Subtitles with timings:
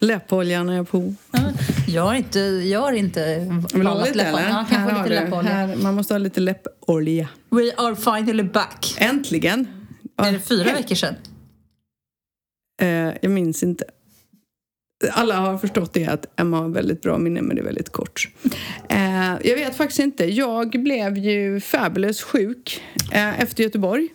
[0.00, 1.14] Läppoljan är på.
[1.88, 3.38] Jag har inte, jag har inte
[3.74, 3.78] lite
[4.14, 4.38] läpparna.
[4.40, 4.48] eller?
[4.50, 5.14] Ja, Här lite du.
[5.14, 5.50] läppolja?
[5.52, 7.28] Här, man måste ha lite läppolja.
[7.50, 8.94] We are finally back.
[8.98, 9.66] Äntligen!
[10.16, 11.14] Är det fyra veckor sedan?
[12.82, 12.88] Eh,
[13.22, 13.84] jag minns inte.
[15.10, 18.28] Alla har förstått det att Emma har väldigt bra minne men det är väldigt kort.
[18.88, 20.24] Eh, jag vet faktiskt inte.
[20.24, 24.08] Jag blev ju fabulous sjuk eh, efter Göteborg.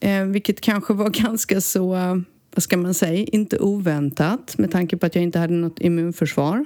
[0.00, 2.16] Eh, vilket kanske var ganska så, eh,
[2.54, 6.64] vad ska man säga, inte oväntat med tanke på att jag inte hade något immunförsvar.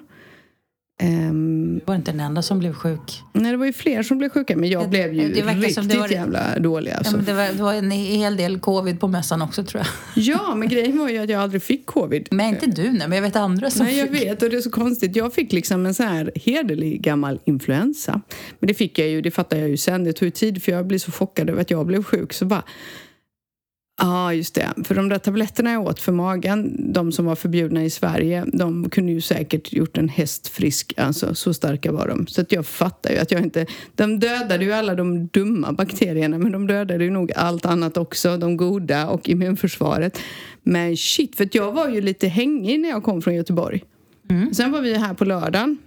[0.98, 3.22] Ehm, Du var inte den enda som blev sjuk.
[3.32, 5.88] nej, det var ju fler som blev sjuka men jag Det- blev ju det riktigt
[5.88, 6.14] det var det.
[6.14, 6.90] jävla dålig.
[6.90, 7.16] Ja, Alltså.
[7.16, 9.86] men det, var, det var en hel del covid på mässan också tror jag.
[10.24, 12.28] Ja, men grejen var ju att jag aldrig fick covid.
[12.30, 14.22] Men inte du, nej, men jag vet andra som Nej, jag fick.
[14.22, 15.16] vet och det är så konstigt.
[15.16, 18.20] Jag fick liksom en så här hederlig gammal influensa.
[18.58, 20.04] Men det fick jag ju, det fattar jag ju sen.
[20.04, 22.32] Det tog tid för jag blev så chockad över att jag blev sjuk.
[22.32, 22.62] Så bara,
[23.96, 24.72] Ja, just det.
[24.84, 28.90] För de där tabletterna jag åt för magen, de som var förbjudna i Sverige, de
[28.90, 30.94] kunde ju säkert gjort en häst frisk.
[30.96, 32.26] Alltså, så starka var de.
[32.26, 33.66] Så att jag fattar ju att jag inte...
[33.94, 38.36] De dödade ju alla de dumma bakterierna, men de dödade ju nog allt annat också.
[38.36, 40.18] De goda och immunförsvaret.
[40.62, 43.84] Men shit, för jag var ju lite hängig när jag kom från Göteborg.
[44.52, 45.78] Sen var vi här på lördagen.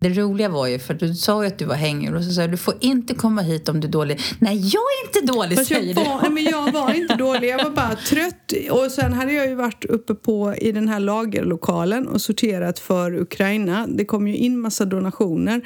[0.00, 2.40] Det roliga var ju, för du sa ju att du var hängig och så sa
[2.40, 4.20] jag, du får inte komma hit om du är dålig.
[4.38, 7.48] Nej, jag är inte dålig, Fast jag säger var, nej, men jag var inte dålig,
[7.48, 8.52] jag var bara trött.
[8.70, 13.14] Och sen hade jag ju varit uppe på i den här lagerlokalen och sorterat för
[13.20, 13.86] Ukraina.
[13.86, 15.60] Det kom ju in massa donationer.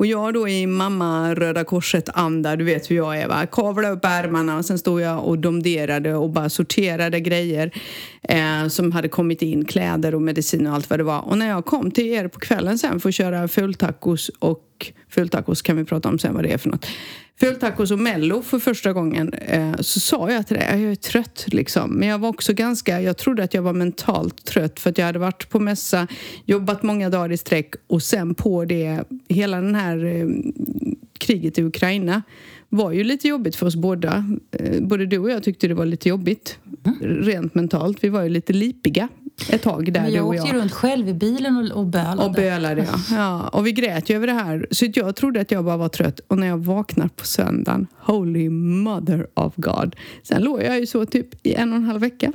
[0.00, 3.46] Och jag då i mamma Röda Korset-anda, du vet hur jag är va.
[3.46, 7.70] Kavlade upp ärmarna och sen stod jag och domderade och bara sorterade grejer
[8.22, 11.28] eh, som hade kommit in, kläder och medicin och allt vad det var.
[11.28, 15.62] Och när jag kom till er på kvällen sen för att köra fulltacos och fulltacos
[15.62, 16.86] kan vi prata om sen vad det är för något.
[17.40, 21.44] Fulltacos och mello för första gången eh, så sa jag till dig, jag är trött
[21.46, 21.90] liksom.
[21.90, 25.06] Men jag var också ganska, jag trodde att jag var mentalt trött för att jag
[25.06, 26.06] hade varit på mässa,
[26.44, 30.28] jobbat många dagar i sträck och sen på det, hela den här eh,
[31.18, 32.22] kriget i Ukraina
[32.68, 34.24] var ju lite jobbigt för oss båda.
[34.50, 36.58] Eh, både du och jag tyckte det var lite jobbigt.
[37.00, 38.04] Rent mentalt.
[38.04, 39.08] Vi var ju lite lipiga
[39.48, 40.54] ett tag där Men du jag och åkte jag.
[40.54, 42.22] ju runt själv i bilen och, och bölade.
[42.24, 42.98] Och bölade ja.
[43.16, 43.48] ja.
[43.48, 44.66] Och vi grät ju över det här.
[44.70, 46.20] Så jag trodde att jag bara var trött.
[46.26, 49.96] Och när jag vaknar på söndagen, holy mother of God.
[50.22, 52.32] Sen låg jag ju så typ i en och en halv vecka.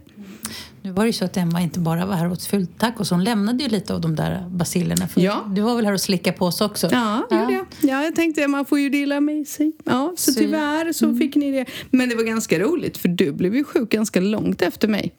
[0.81, 3.23] Nu var det ju så att Emma inte bara var här och åt fulltacos, hon
[3.23, 5.07] lämnade ju lite av de där basillerna.
[5.07, 5.43] För Ja.
[5.47, 6.89] Du var väl här och slickade på oss också?
[6.91, 7.65] Ja, det gjorde jag.
[7.81, 9.71] Ja, jag tänkte man får ju dela med sig.
[9.85, 11.65] Ja, så, Så- tyvärr så fick ni det.
[11.89, 15.11] Men det var ganska roligt för du blev ju sjuk ganska långt efter mig.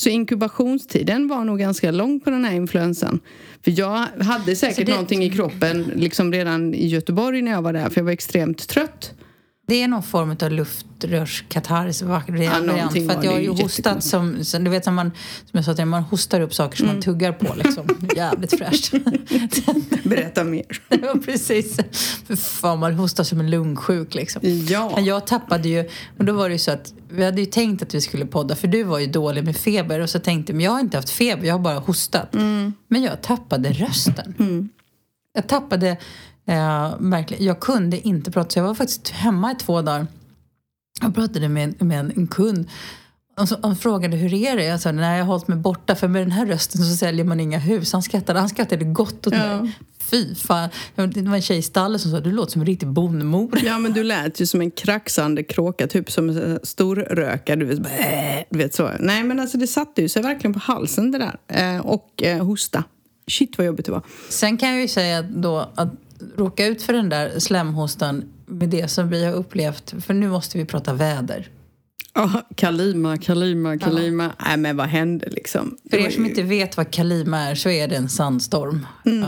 [0.00, 3.20] Så inkubationstiden var nog ganska lång på den här influensan.
[3.64, 7.72] För jag hade säkert det- någonting i kroppen liksom redan i Göteborg när jag var
[7.72, 9.12] där för jag var extremt trött.
[9.70, 12.66] Det är någon form av luftrörskatarrs variant.
[12.66, 15.10] någonting för att jag har ju hostat som, som, du vet som, man,
[15.50, 16.96] som jag sa till dig, man hostar upp saker som Mm.
[16.96, 17.86] man tuggar på liksom.
[18.16, 18.92] Jävligt fräscht.
[20.04, 20.64] Berätta mer.
[20.88, 21.76] ja, precis.
[22.26, 24.42] För fan, man hostar som en lungsjuk liksom.
[24.44, 24.92] Ja.
[24.94, 25.88] Men jag tappade ju,
[26.18, 28.56] och då var det ju så att vi hade ju tänkt att vi skulle podda
[28.56, 30.96] för du var ju dålig med feber och så tänkte jag, men jag har inte
[30.96, 32.34] haft feber, jag har bara hostat.
[32.34, 32.72] Mm.
[32.88, 34.68] Men jag tappade rösten.
[35.32, 35.96] Jag tappade,
[36.50, 40.06] eh, verkligen, jag kunde inte prata så jag var faktiskt hemma i två dagar.
[41.00, 42.68] Jag pratade med, med en, en kund
[43.62, 44.64] han frågade hur är det?
[44.64, 47.24] Jag sa nej jag har hållit mig borta för med den här rösten så säljer
[47.24, 47.92] man inga hus.
[47.92, 49.62] Han skrattade, han skrattade gott åt Ja.
[49.62, 49.78] mig.
[49.98, 50.68] Fy fan.
[50.94, 53.58] Det var en tjej i stallet som sa du låter som en riktig bondmor.
[53.64, 57.56] Ja, men du lät ju som en kraxande kråka, typ som en stor röka.
[57.56, 58.90] Du vet, bara, äh, du vet så.
[59.00, 61.38] Nej, men alltså det satte ju sig verkligen på halsen det där.
[61.48, 62.84] Eh, och eh, hosta.
[63.30, 64.02] Shit vad jobbigt det var.
[64.28, 65.88] Sen kan jag ju säga då att
[66.36, 70.58] råka ut för den där slemhostan med det som vi har upplevt, för nu måste
[70.58, 71.48] vi prata väder.
[72.14, 74.32] Ja, Kalima, Kalima, Kalima.
[74.46, 75.76] Nej, men vad hände liksom?
[75.90, 78.86] För er som inte vet vad Kalima är så är det en sandstorm.
[79.04, 79.26] Ja.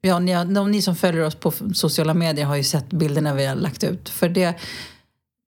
[0.00, 3.46] Ja, ni, de, ni som följer oss på sociala medier har ju sett bilderna vi
[3.46, 4.08] har lagt ut.
[4.08, 4.54] För det,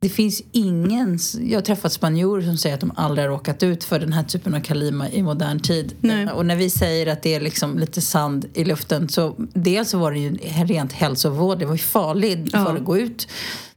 [0.02, 1.20] det finns ingen...
[1.42, 4.24] Jag har träffat spanjorer som säger att de aldrig har råkat ut för den här
[4.24, 5.94] typen av Kalima i modern tid.
[6.02, 6.28] Nej.
[6.32, 9.98] Och när vi säger att det är liksom lite sand i luften så dels så
[9.98, 11.60] var det ju en rent hälsovård.
[11.60, 12.66] Det var ju farligt Ja.
[12.66, 13.28] för att gå ut.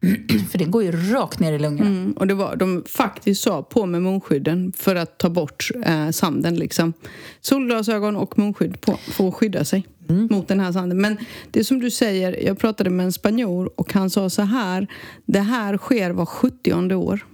[0.51, 1.91] för det går ju rakt ner i lungorna.
[1.91, 6.11] Mm, och det var, de faktiskt sa på med munskydden för att ta bort eh,
[6.11, 6.55] sanden.
[6.55, 6.93] Liksom.
[7.41, 9.87] Solglasögon och munskydd på för att skydda sig
[10.31, 11.01] mot den här sanden.
[11.01, 11.17] Men
[11.51, 14.87] det som du säger, jag pratade med en spanjor och han sa så här.
[15.27, 17.27] Det här sker var 70 år.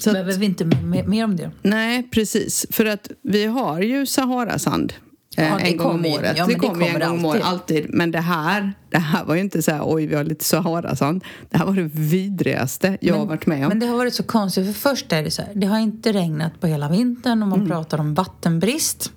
[0.00, 0.64] Så att, Behöver vi inte
[1.06, 1.50] mer om det?
[1.62, 2.66] nej, precis.
[2.70, 4.92] För att vi har ju Saharasand
[5.36, 6.14] eh, Ja, det en gång om kommer ju.
[6.14, 6.34] året.
[6.38, 7.86] Ja, det men det kommer en gång om året, alltid.
[7.88, 11.24] Men det här, det här var ju inte så här, oj vi har lite Sahara-sand.
[11.50, 13.68] Det här var det vidrigaste jag har varit med om.
[13.68, 16.12] Men det har varit så konstigt, för först är det så här, det har inte
[16.12, 17.58] regnat på hela vintern och Mm.
[17.60, 19.12] man pratar om vattenbrist.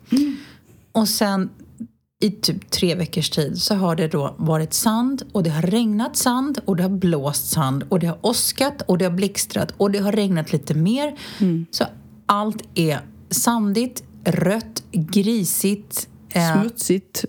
[0.92, 1.50] Och sen
[2.24, 6.18] i typ tre veckors tid så har det då varit sand och det har regnat
[6.18, 9.92] sand och det har blåst sand och det har åskat och det har blixtrat och
[9.92, 11.16] det har regnat lite mer.
[11.40, 11.66] Mm.
[11.72, 11.84] Så
[12.26, 16.08] allt är sandigt, rött, grisigt.
[16.30, 17.26] eh, Smutsigt.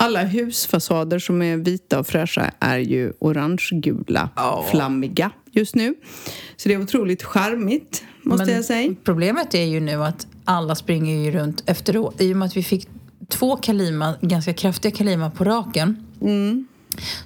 [0.00, 4.66] Alla husfasader som är vita och fräscha är ju orangegula, Ja.
[4.70, 5.94] flammiga just nu.
[6.56, 8.94] Så det är otroligt charmigt, måste Men jag säga.
[9.04, 12.20] Problemet är ju nu att alla springer ju runt efteråt.
[12.20, 12.88] I och med att vi fick
[13.28, 16.06] två Kalima, ganska kraftiga Kalima på raken.
[16.20, 16.66] Mm.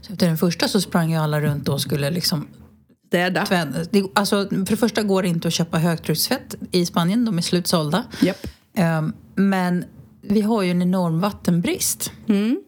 [0.01, 2.47] Så efter den första så sprang ju alla runt och skulle liksom
[3.07, 3.47] Städa.
[4.15, 8.05] alltså, för det första går det inte att köpa högtrycksfett i Spanien, de är slutsålda.
[8.23, 8.47] Japp.
[8.75, 9.85] Ehm, men
[10.23, 12.13] vi har ju en enorm vattenbrist.
[12.27, 12.61] Mm.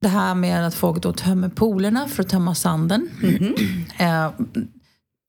[0.00, 3.08] Det här med att folk då tömmer poolerna för att tömma sanden.
[3.98, 4.30] Eh,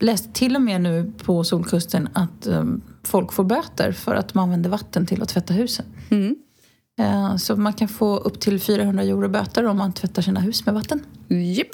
[0.03, 2.63] läste till och med nu på Solkusten att eh,
[3.03, 5.85] folk får böter för att man använder vatten till att tvätta husen.
[6.09, 6.35] Mm.
[7.39, 10.75] Så man kan få upp till 400 euro böter om man tvättar sina hus med
[10.75, 11.03] vatten.
[11.27, 11.67] Japp.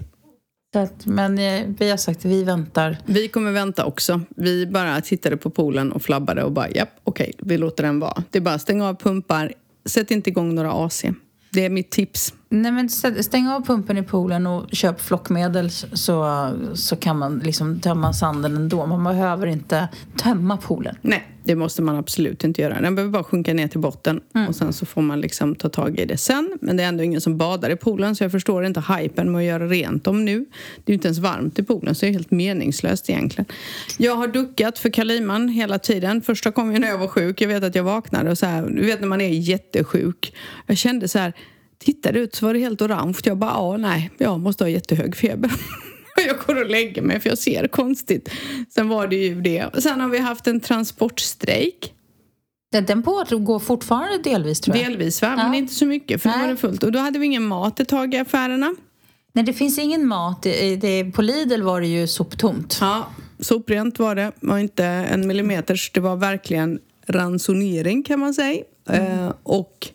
[0.75, 2.97] Att, men eh, vi har sagt att vi väntar.
[3.06, 4.21] Vi kommer vänta också.
[4.29, 8.23] Vi bara tittade på poolen och flabbade och bara, japp, okej, vi låter den vara.
[8.29, 9.53] Det är bara stäng stänga av pumpar,
[9.85, 11.06] sätt inte igång några AC.
[11.53, 12.33] Det är mitt tips.
[12.53, 17.39] Nej, men stä- stäng av pumpen i poolen och köp flockmedel så, så kan man
[17.39, 18.86] liksom tömma sanden ändå.
[18.86, 19.88] Man behöver inte
[20.18, 20.95] tömma poolen.
[21.01, 22.81] Nej, det måste man absolut inte göra.
[22.81, 26.00] Den behöver bara sjunka ner till botten och sen så får man liksom ta tag
[26.00, 26.57] i det sen.
[26.62, 29.39] Men det är ändå ingen som badar i poolen så jag förstår inte hypen med
[29.39, 30.39] att göra rent dem nu.
[30.75, 33.45] Det är ju inte ens varmt i poolen så det är helt meningslöst egentligen.
[33.98, 36.21] Jag har duckat för Kaliman hela tiden.
[36.21, 37.42] Första kom ju när jag var sjuk.
[37.42, 40.36] Jag vet att jag vaknade och så här, du vet när man är jättesjuk.
[40.68, 41.33] Jag kände så här,
[41.85, 43.17] tittade ut så var det helt orange.
[43.23, 45.51] Jag bara, ja nej, jag måste ha jättehög feber.
[46.27, 48.29] Jag går och lägger mig för jag ser konstigt.
[48.73, 49.81] Sen var det ju det.
[49.83, 51.93] Sen har vi haft en transportstrejk.
[52.71, 54.85] Den- Den pågår fortfarande delvis tror jag.
[54.85, 55.43] Delvis va, Ja.
[55.43, 56.83] men inte så mycket för då var det fullt.
[56.83, 58.75] Och då hade vi ingen mat ett tag i affärerna.
[59.33, 60.43] Nej, det finns ingen mat.
[60.43, 62.77] Det, på Lidl var det ju soptomt.
[62.81, 63.05] Ja,
[63.39, 64.21] soprent var det.
[64.39, 65.91] Det var inte en millimeters.
[65.93, 68.63] Det var verkligen ransonering kan man säga.
[68.89, 69.87] Eh, och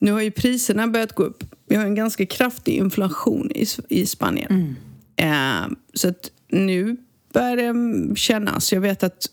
[0.00, 1.44] nu har ju priserna börjat gå upp.
[1.68, 4.76] Vi har en ganska kraftig inflation i, i Spanien.
[5.16, 6.96] Eh, så att nu
[7.32, 8.72] börjar det kännas.
[8.72, 9.26] Jag vet att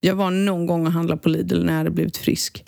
[0.00, 2.64] jag var någon gång och handlade på Lidl när jag hade blivit frisk.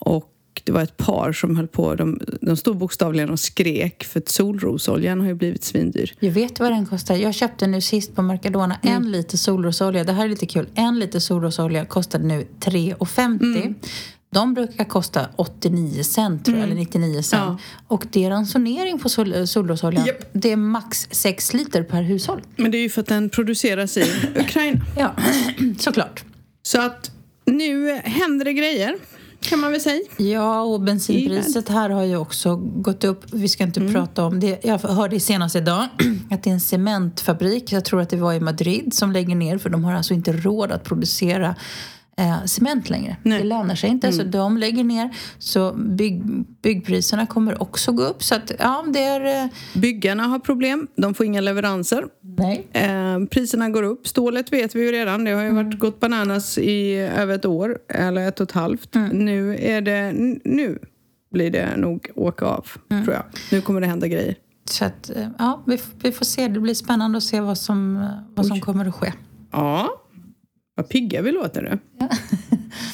[0.00, 1.94] Och det var ett par som höll på.
[1.94, 6.14] De, de stod bokstavligen och skrek för att solrosoljan har ju blivit svindyr.
[6.20, 7.16] Jag vet vad den kostar.
[7.16, 10.04] Jag köpte nu sist på Mercadona en liter solrosolja.
[10.04, 10.66] Det här är lite kul.
[10.74, 13.74] En liter solrosolja kostade nu 3,50.
[14.30, 17.42] De brukar kosta 89 cent tror jag, eller 99 cent.
[17.42, 17.58] Ja.
[17.86, 20.06] Och det är ransonering på sol, solrosolja.
[20.06, 20.28] Japp.
[20.32, 22.42] Det är max 6 liter per hushåll.
[22.56, 24.04] Men det är ju för att den produceras i
[24.36, 24.80] Ukraina.
[24.96, 25.14] Ja,
[25.78, 26.24] såklart.
[26.62, 27.10] Så att
[27.44, 28.96] nu händer det grejer,
[29.40, 30.00] kan man väl säga.
[30.16, 33.24] Ja, och bensinpriset här har ju också gått upp.
[33.32, 34.64] Vi ska inte prata om det.
[34.64, 35.88] Jag hörde senast idag
[36.30, 39.58] att det är en cementfabrik, jag tror att det var i Madrid, som lägger ner
[39.58, 41.54] för de har alltså inte råd att producera
[42.18, 43.16] eh, cement längre.
[43.22, 43.38] Nej.
[43.38, 45.10] Det lönar sig inte, så de lägger ner.
[45.38, 46.22] Så bygg,
[46.62, 48.22] byggpriserna kommer också gå upp.
[48.22, 49.44] Så att, ja, det är...
[49.44, 52.04] Eh, Byggarna har problem, de får inga leveranser.
[52.38, 52.66] nej.
[52.72, 54.08] Eh, priserna går upp.
[54.08, 55.24] Stålet vet vi ju redan.
[55.24, 58.94] Det har ju varit gått bananas i över ett år, eller ett och ett halvt.
[59.12, 60.12] Nu är det...
[60.44, 60.78] Nu
[61.32, 63.22] blir det nog åka av, tror jag.
[63.52, 64.34] Nu kommer det hända grejer.
[64.64, 66.48] Så att, eh, ja, vi, vi får se.
[66.48, 69.12] Det blir spännande att se vad som, vad som kommer att ske.
[69.52, 69.88] Ja,
[70.78, 71.78] vad pigga vi låter nu.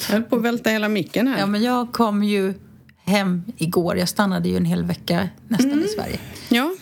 [0.08, 1.38] Jag höll på att välta hela micken här.
[1.38, 2.54] Ja, men jag kom ju
[3.04, 3.96] hem igår.
[3.96, 6.18] Jag stannade ju en hel vecka nästan i Sverige.
[6.48, 6.74] Ja,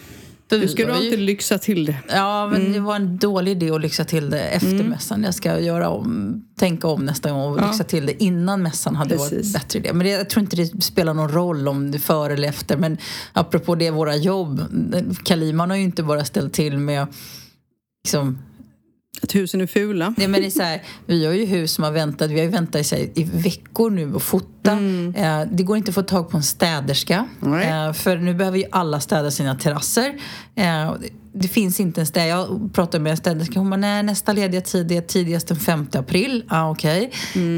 [0.49, 1.97] För du du var ju- alltid lyxa till det.
[2.09, 5.23] Ja, men det var en dålig idé att lyxa till det efter mässan.
[5.23, 7.66] Jag ska göra om, tänka om nästa gång och Ja.
[7.71, 9.54] lyxa till det innan mässan hade varit Precis.
[9.54, 9.92] en bättre idé.
[9.92, 12.76] Men det, jag tror inte det spelar någon roll om det är före eller efter.
[12.76, 12.99] Men
[13.32, 14.61] apropå det, våra jobb.
[15.25, 17.06] Kaliman har ju inte bara ställt till med
[18.04, 18.38] liksom,
[19.21, 20.14] Att husen är fula.
[20.16, 22.47] Nej, men det är så här, vi har ju hus som har väntat, vi har
[22.47, 24.73] väntat i, här, i veckor nu och fota.
[25.16, 27.28] Eh, det går inte att få tag på en städerska.
[27.42, 30.14] Eh, för nu behöver ju alla städa sina terrasser.
[30.54, 30.95] Eh,
[31.33, 32.28] det, finns inte en städ.
[32.28, 35.87] Jag pratade med en städerska, hon bara, nej nästa lediga tid är tidigast den 5
[35.92, 36.45] april.
[36.49, 37.11] Ah, okej.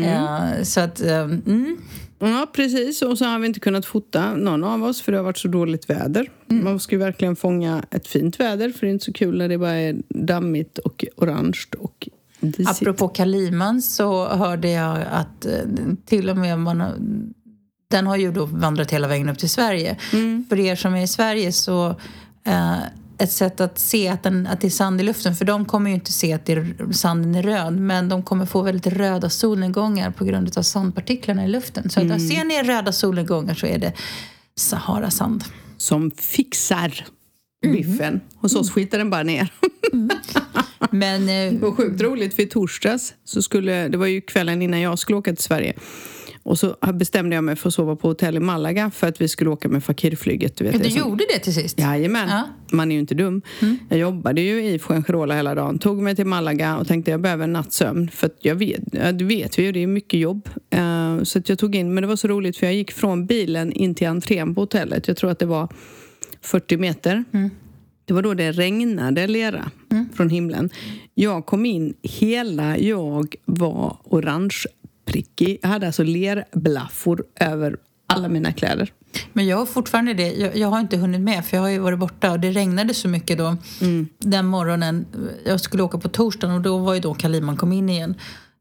[0.05, 1.77] Eh, så att, eh, mm.
[2.19, 3.03] Ja, precis.
[3.03, 5.49] Och så har vi inte kunnat fota någon av oss för det har varit så
[5.49, 6.31] dåligt väder.
[6.47, 9.49] Man ska ju verkligen fånga ett fint väder för det är inte så kul när
[9.49, 12.09] det bara är dammigt och orange och
[12.41, 12.71] disigt.
[12.71, 15.53] Apropå Kaliman så hörde jag att eh,
[16.07, 16.83] till och med man
[17.91, 19.97] den har ju då vandrat hela vägen upp till Sverige.
[20.13, 20.45] Mm.
[20.49, 21.89] För er som är i Sverige så
[22.45, 22.77] eh,
[23.19, 25.91] ett sätt att se att, den, att det är sand i luften, för de kommer
[25.91, 29.31] ju inte se att det är, sanden är röd, men de kommer få väldigt röda
[29.31, 31.91] solnedgångar på grund av sandpartiklarna i luften.
[31.91, 32.13] Så Mm.
[32.17, 33.93] att ser ni röda solnedgångar så är det
[34.57, 35.45] Sahara-sand.
[35.77, 37.07] Som fixar
[37.73, 38.21] biffen.
[38.37, 39.53] Hos oss skiter den bara ner.
[40.91, 44.63] Men eh, Det var sjukt roligt för i torsdags så skulle, det var ju kvällen
[44.63, 45.73] innan jag skulle åka till Sverige.
[46.47, 49.29] Och så bestämde jag mig för att sova på hotell i Malaga för att vi
[49.29, 50.57] skulle åka med Fakirflyget.
[50.57, 51.79] Du vet, du det gjorde det till sist?
[51.79, 52.43] Jajamän, Ja.
[52.73, 53.43] man är ju inte dum.
[53.89, 55.79] Jag jobbade ju i Fuengirola hela dagen.
[55.79, 58.11] Tog mig till Malaga och tänkte jag behöver en natts sömn.
[58.11, 60.49] För jag vet, det vet vi ju, det är mycket jobb.
[60.71, 63.73] Eh, så jag tog in, men det var så roligt för jag gick från bilen
[63.73, 65.09] in till entrén på hotellet.
[65.09, 65.69] Jag tror att det var
[66.41, 67.25] 40 meter.
[68.05, 69.71] Det var då det regnade lera
[70.15, 70.71] från himlen.
[71.15, 73.97] Jag kom in, hela jag var
[75.05, 75.59] orangeprickig.
[75.63, 78.93] Jag hade alltså lerblaffor över alla mina kläder.
[79.33, 80.33] Men jag har fortfarande det.
[80.33, 82.95] Jag, jag har inte hunnit med för jag har ju varit borta och det regnade
[82.95, 83.57] så mycket då
[84.19, 85.07] den morgonen.
[85.47, 88.15] Jag skulle åka på torsdagen och då var ju då Kaliman kom in igen.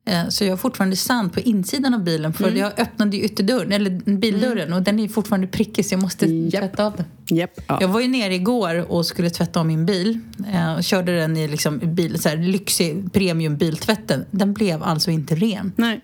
[0.05, 3.71] Eh, Så jag har fortfarande sand på insidan av bilen för jag öppnade ju ytterdörren,
[3.71, 6.61] eller bildörren och den är fortfarande prickig så jag måste Japp.
[6.61, 7.05] tvätta av den.
[7.37, 7.77] Japp, ja.
[7.81, 10.19] Jag var ju nere igår och skulle tvätta om min bil.
[10.53, 14.25] Eh, och körde den i liksom bil, så här, lyxig premiumbiltvätten.
[14.31, 15.71] Den blev alltså inte ren.
[15.75, 16.01] Nej,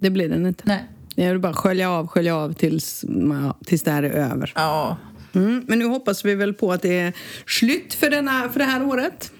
[0.00, 0.62] det blir den inte.
[0.66, 0.84] Nej.
[1.14, 4.52] Jag vill bara skölja av, skölja av tills, ja, tills det här är över.
[4.54, 4.96] Ja.
[5.32, 7.12] Mm, men nu hoppas vi väl på att det är
[7.46, 9.32] slut för, denna, för det här året.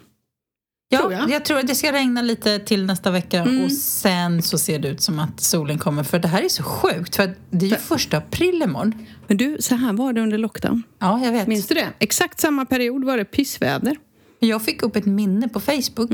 [0.90, 1.30] Ja, Tror jag.
[1.30, 1.44] jag.
[1.44, 5.00] tror att det ska regna lite till nästa vecka och sen så ser det ut
[5.00, 6.02] som att solen kommer.
[6.02, 9.06] För det här är så sjukt, för det är ju första april imorgon.
[9.26, 10.82] Men du, så här var det under lockdown.
[10.98, 11.46] Ja, jag vet.
[11.46, 11.88] Minns du det?
[11.98, 13.96] Exakt samma period var det pissväder.
[14.38, 16.10] Jag fick upp ett minne på Facebook.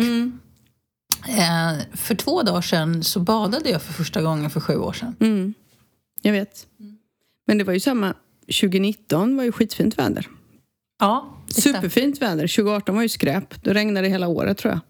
[1.29, 5.17] Eh, för två dagar sedan så badade jag för första gången för sju år sedan.
[5.21, 5.55] Mm,
[6.23, 6.67] jag vet.
[7.47, 8.15] Men det var ju samma,
[8.61, 10.29] 2019 var ju skitfint väder.
[11.01, 11.31] Ja.
[11.49, 12.47] Superfint väder.
[12.47, 13.65] 2018 var ju skräp.
[13.65, 14.81] Då regnade det hela året tror jag.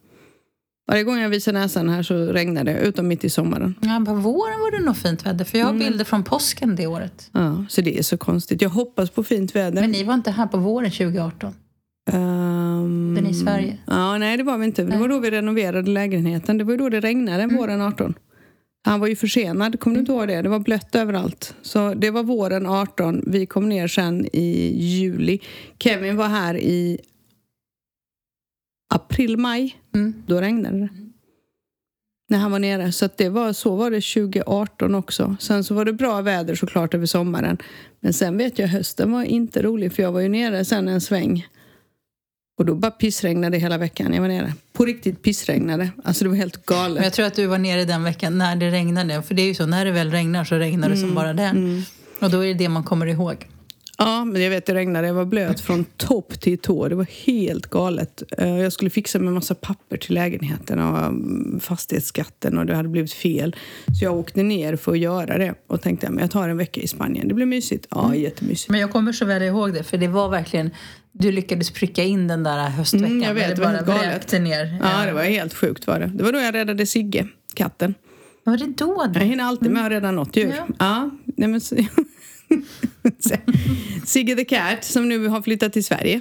[0.86, 3.74] Varje gång jag visar näsan här så regnar det, utom mitt i sommaren.
[3.80, 6.86] Ja, på våren var det nog fint väder, för jag har bilder från påsken det
[6.86, 7.30] året.
[7.32, 8.62] Ja, så det är så konstigt.
[8.62, 9.80] Jag hoppas på fint väder.
[9.80, 11.54] Men ni var inte här på våren 2018?
[12.12, 13.78] Um, Den är i Sverige?
[13.86, 14.84] Ja, nej det var vi inte.
[14.84, 16.58] Det var då vi renoverade lägenheten.
[16.58, 17.56] Det var då det regnade Mm.
[17.56, 18.14] våren 18.
[18.86, 20.42] Han var ju försenad, kommer du inte ihåg det?
[20.42, 21.54] Det var blött överallt.
[21.62, 23.22] Så det var våren 18.
[23.26, 25.38] Vi kom ner sen i juli.
[25.78, 26.98] Kevin var här i
[28.94, 29.76] april, maj.
[29.94, 30.14] Mm.
[30.26, 30.88] Då regnade det.
[32.28, 32.92] När han var nere.
[32.92, 35.36] Så det var, så var det 2018 också.
[35.40, 37.58] Sen så var det bra väder såklart över sommaren.
[38.00, 41.00] Men sen vet jag hösten var inte rolig för jag var ju nere sen en
[41.00, 41.46] sväng.
[42.58, 44.52] Och då bara pissregnade hela veckan jag var nere.
[44.72, 45.90] På riktigt pissregnade.
[46.04, 47.04] Alltså det var helt Men galet.
[47.04, 49.22] jag tror att du var nere den veckan när det regnade.
[49.22, 51.82] För det är ju så, när det väl regnar så regnar det som bara det.
[52.20, 53.48] Och då är det det man kommer ihåg.
[53.98, 55.06] Ja, men jag vet det regnade.
[55.06, 56.88] Jag var blöt från topp till tå.
[56.88, 58.22] Det var helt galet.
[58.38, 62.88] Eh, Jag skulle fixa med massa papper till lägenheten och mm, fastighetsskatten och det hade
[62.88, 63.56] blivit fel.
[63.98, 66.80] Så jag åkte ner för att göra det och tänkte att jag tar en vecka
[66.80, 67.28] i Spanien.
[67.28, 67.86] Det blir mysigt.
[67.90, 68.70] Ja, jättemysigt.
[68.70, 70.70] Men jag kommer så väl ihåg det, för det var verkligen...
[71.18, 73.06] Du lyckades pricka in den där höstveckan.
[73.06, 74.42] Mm, jag vet, när det var helt galet.
[74.42, 74.78] ner.
[74.82, 76.10] Ja, det var helt sjukt var det.
[76.14, 77.94] Det var då jag räddade Sigge, katten.
[78.44, 79.10] Var det då?
[79.14, 80.54] Jag hinner alltid med att rädda något djur.
[80.56, 80.66] Ja.
[80.78, 81.60] Ja, nej men...
[84.04, 86.20] Sigge the Cat som nu har flyttat till Sverige.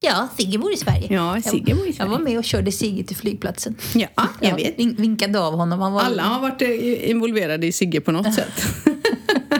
[0.00, 1.06] Ja, Sigge bor i Sverige.
[1.14, 2.10] Ja, Sigge bor i Jag Sverige.
[2.10, 3.74] var med och körde Sigge till flygplatsen.
[3.94, 4.08] Ja,
[4.40, 4.78] jag vet.
[4.78, 5.80] vin- vinkade av honom.
[5.80, 6.00] Han var...
[6.02, 6.62] Alla har varit
[7.02, 8.66] involverade i Sigge på något sätt.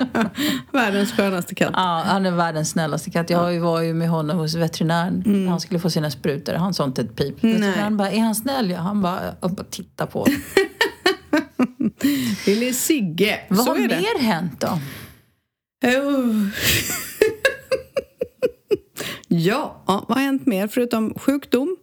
[0.72, 1.70] Världens skönaste katt.
[1.72, 3.30] Ja, han är världens snällaste katt.
[3.30, 5.42] Jag var ju med honom hos veterinären Mm.
[5.44, 6.52] när han skulle få sina sprutor.
[6.54, 7.44] Han sa inte ett pip.
[7.44, 8.70] Veterinären bara, är han snäll?
[8.70, 10.26] Ja, han bara, jag bara titta på.
[12.46, 13.40] Lille Sigge.
[13.48, 13.96] Vad Så har är det.
[14.00, 14.66] mer hänt då?
[15.86, 16.46] Oh.
[19.28, 21.76] ja, ja, vad har hänt mer förutom sjukdom?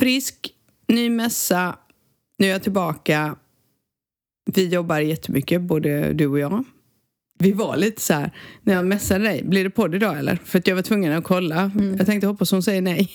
[0.00, 0.50] Frisk,
[0.88, 1.76] ny mässa.
[2.38, 3.36] Nu är jag tillbaka.
[4.54, 6.64] Vi jobbar jättemycket, både du och jag.
[7.38, 8.30] Vi var lite så här,
[8.62, 10.38] när jag messade dig, blir det podd idag eller?
[10.44, 11.70] För att jag var tvungen att kolla.
[11.98, 13.10] Jag tänkte hoppas hon säger nej.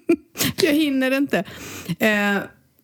[0.62, 1.44] jag hinner inte.
[1.98, 2.36] Eh,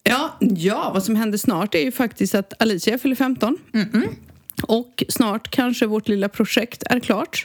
[0.03, 3.59] ja, ja, vad som händer snart är ju faktiskt att Alicia fyller 15.
[4.63, 7.45] Och snart kanske vårt lilla projekt är klart.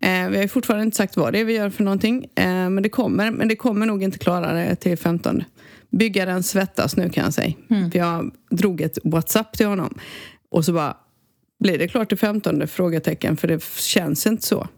[0.00, 2.24] Eh, vi har fortfarande inte sagt vad det är vi gör för någonting.
[2.34, 3.30] Eh, men det kommer.
[3.30, 5.44] Men det kommer nog inte klara det till 15.
[5.98, 7.52] Byggaren svettas nu kan jag säga.
[7.68, 9.98] För jag drog ett WhatsApp till honom.
[10.50, 10.96] Och så bara,
[11.60, 12.68] blir det klart till 15?
[12.68, 13.36] Frågetecken.
[13.36, 14.68] För det känns inte så.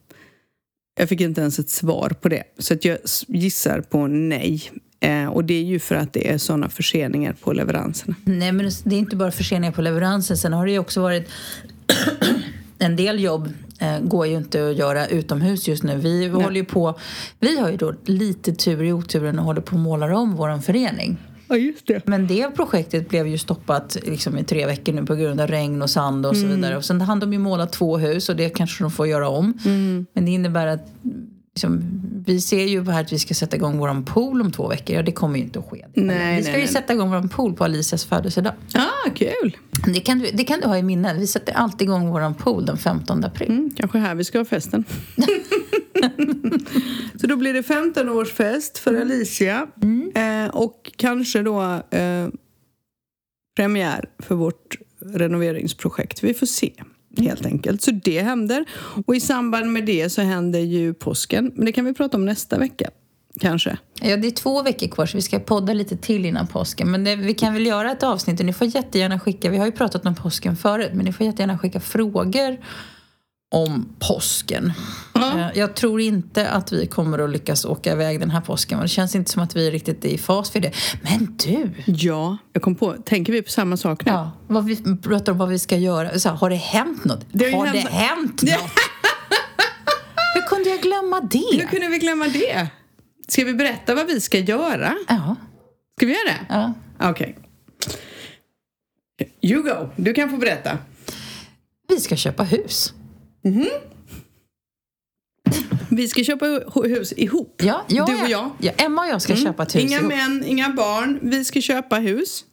[1.01, 2.43] Jag fick inte ens ett svar på det.
[2.59, 2.99] Så att jag
[3.29, 4.71] gissar på nej.
[5.01, 8.15] Eh, och det är ju för att det är sådana förseningar på leveranserna.
[8.25, 10.37] Nej, men det är inte bara förseningar på leveransen.
[10.37, 11.29] Sen har det ju också varit
[12.79, 13.49] en del jobb
[13.79, 15.97] eh, går ju inte att göra utomhus just nu.
[15.97, 16.99] Vi håller ju på,
[17.41, 20.59] vi har ju då lite tur i oturen och håller på att måla om vår
[20.59, 21.17] förening.
[21.49, 22.07] Ja, just det.
[22.07, 25.83] Men det projektet blev ju stoppat liksom, i tre veckor nu på grund av regn
[25.83, 26.77] och sand och så vidare.
[26.77, 29.59] Och sen hann de ju måla två hus och det kanske de får göra om.
[30.13, 30.87] Men det innebär att
[31.59, 31.83] liksom,
[32.27, 34.97] vi ser ju här att vi ska sätta igång vår pool om två veckor.
[34.97, 35.87] Ja, det kommer ju inte att ske.
[35.95, 36.73] Nej, vi ska nej, ju nej.
[36.73, 38.53] sätta igång vår pool på Alicias födelsedag.
[38.75, 39.57] Ah, kul!
[39.87, 41.17] Det kan, du, det kan du ha i minnet.
[41.17, 43.49] Vi sätter alltid igång vår pool den 15 april.
[43.49, 44.85] Mm, kanske här vi ska ha festen.
[47.21, 49.67] så då blir det 15-årsfest för Alicia.
[50.15, 52.29] Eh, och kanske då eh,
[53.57, 56.25] premiär för vårt renoveringsprojekt.
[56.25, 56.73] Vi får se.
[57.19, 57.83] Helt enkelt.
[57.83, 58.65] Så det händer.
[59.07, 61.53] Och i samband med det så händer ju påsken.
[61.55, 62.91] Men det kan vi prata om nästa vecka.
[63.41, 63.79] Kanske.
[64.01, 66.91] Ja, det är två veckor kvar så vi ska podda lite till innan påsken.
[66.91, 69.67] Men det, vi kan väl göra ett avsnitt och ni får jättegärna skicka, vi har
[69.67, 72.57] ju pratat om påsken förut, men ni får jättegärna skicka frågor
[73.51, 74.73] om påsken.
[75.15, 75.39] Ja.
[75.41, 78.81] Eh, Jag tror inte att vi kommer att lyckas åka iväg den här påsken.
[78.81, 80.73] Det känns inte som att vi riktigt är i fas för det.
[81.03, 81.71] Men du!
[81.87, 82.93] Ja, jag kom på.
[83.05, 84.13] Tänker vi på samma sak nu?
[84.13, 86.19] Ja, vad vi pratar om vad vi ska göra.
[86.19, 87.27] Så här, har det hänt något?
[87.33, 88.51] Det har har hänt- det hänt något?
[90.35, 91.67] Hur kunde jag glömma Hur det?
[91.71, 92.69] kunde vi glömma det?
[93.29, 94.95] Ska vi berätta vad vi ska göra?
[95.09, 95.37] Ja,
[95.99, 96.47] Ska vi göra det?
[96.49, 96.75] ja.
[97.11, 97.39] Okej.
[99.43, 99.89] You go.
[99.97, 100.79] Du kan få berätta.
[101.89, 102.93] Vi ska köpa hus.
[105.91, 107.63] Vi ska köpa hu- hus ihop.
[107.65, 108.51] Ja, jag, Du och jag.
[108.59, 110.09] Ja, Emma och jag ska köpa ett hus Inga ihop.
[110.09, 111.19] män, inga barn.
[111.23, 112.45] Vi ska köpa hus.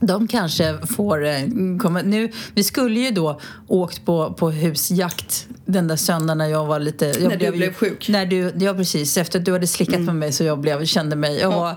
[0.00, 1.40] De kanske får eh,
[1.80, 2.02] komma...
[2.02, 6.78] Nu, vi skulle ju då åkt på, på husjakt den där söndagen när jag var
[6.80, 7.06] lite...
[7.06, 8.08] Jag När du ju- blev sjuk.
[8.08, 9.16] När du, ja, precis.
[9.16, 10.06] Efter att du hade slickat Mm.
[10.06, 11.38] på mig så jag blev, kände mig...
[11.38, 11.76] Jag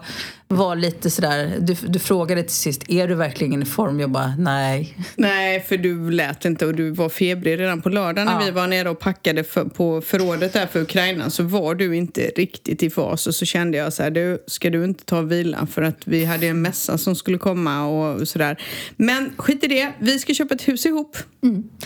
[0.55, 1.57] var, lite sådär...
[1.59, 3.99] Du, du frågade till sist, är du verkligen i form?
[3.99, 4.97] Jag bara, nej.
[5.15, 8.45] Nej, för du lät inte och du var febrig redan på lördagen när Ja.
[8.45, 12.21] vi var nere och packade för, på förrådet där för Ukraina så var du inte
[12.21, 15.67] riktigt i fas och så kände jag så här, du, ska du inte ta vila
[15.71, 18.61] för att vi hade en mässa som skulle komma och sådär.
[18.97, 21.17] Men skit i det, vi ska köpa ett hus ihop.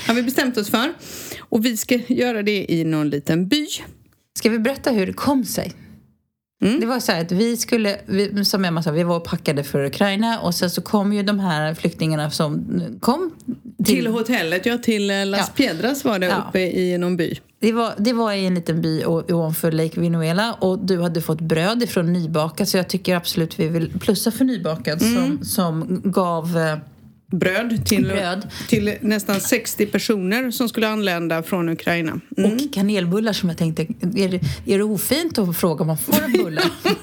[0.08, 0.93] Har vi bestämt oss för.
[1.39, 3.67] Och vi ska göra det i någon liten by.
[4.39, 5.73] Ska vi berätta hur det kom sig?
[6.62, 6.80] Mm.
[6.80, 9.86] Det var så här att vi skulle, vi, som Emma sa, vi var packade för
[9.86, 12.65] Ukraina och sen så kom ju de här flyktingarna som
[13.00, 13.32] kom
[13.86, 15.46] Till hotellet, ja till eh, Las Ja.
[15.56, 16.43] Piedras var det Ja.
[16.50, 17.39] uppe i någon by.
[17.60, 21.41] Det var, det var i en liten by ovanför Lake Vinuela och du hade fått
[21.41, 26.60] bröd ifrån Nybakad så jag tycker absolut vi vill plussa för Nybakad som, som gav...
[27.32, 28.48] Bröd till, Bröd.
[28.68, 32.20] till nästan 60 personer som skulle anlända från Ukraina.
[32.38, 32.52] Mm.
[32.54, 33.82] Och kanelbullar som jag tänkte,
[34.16, 34.40] är det,
[34.74, 36.62] är det ofint att fråga om man får en bulle?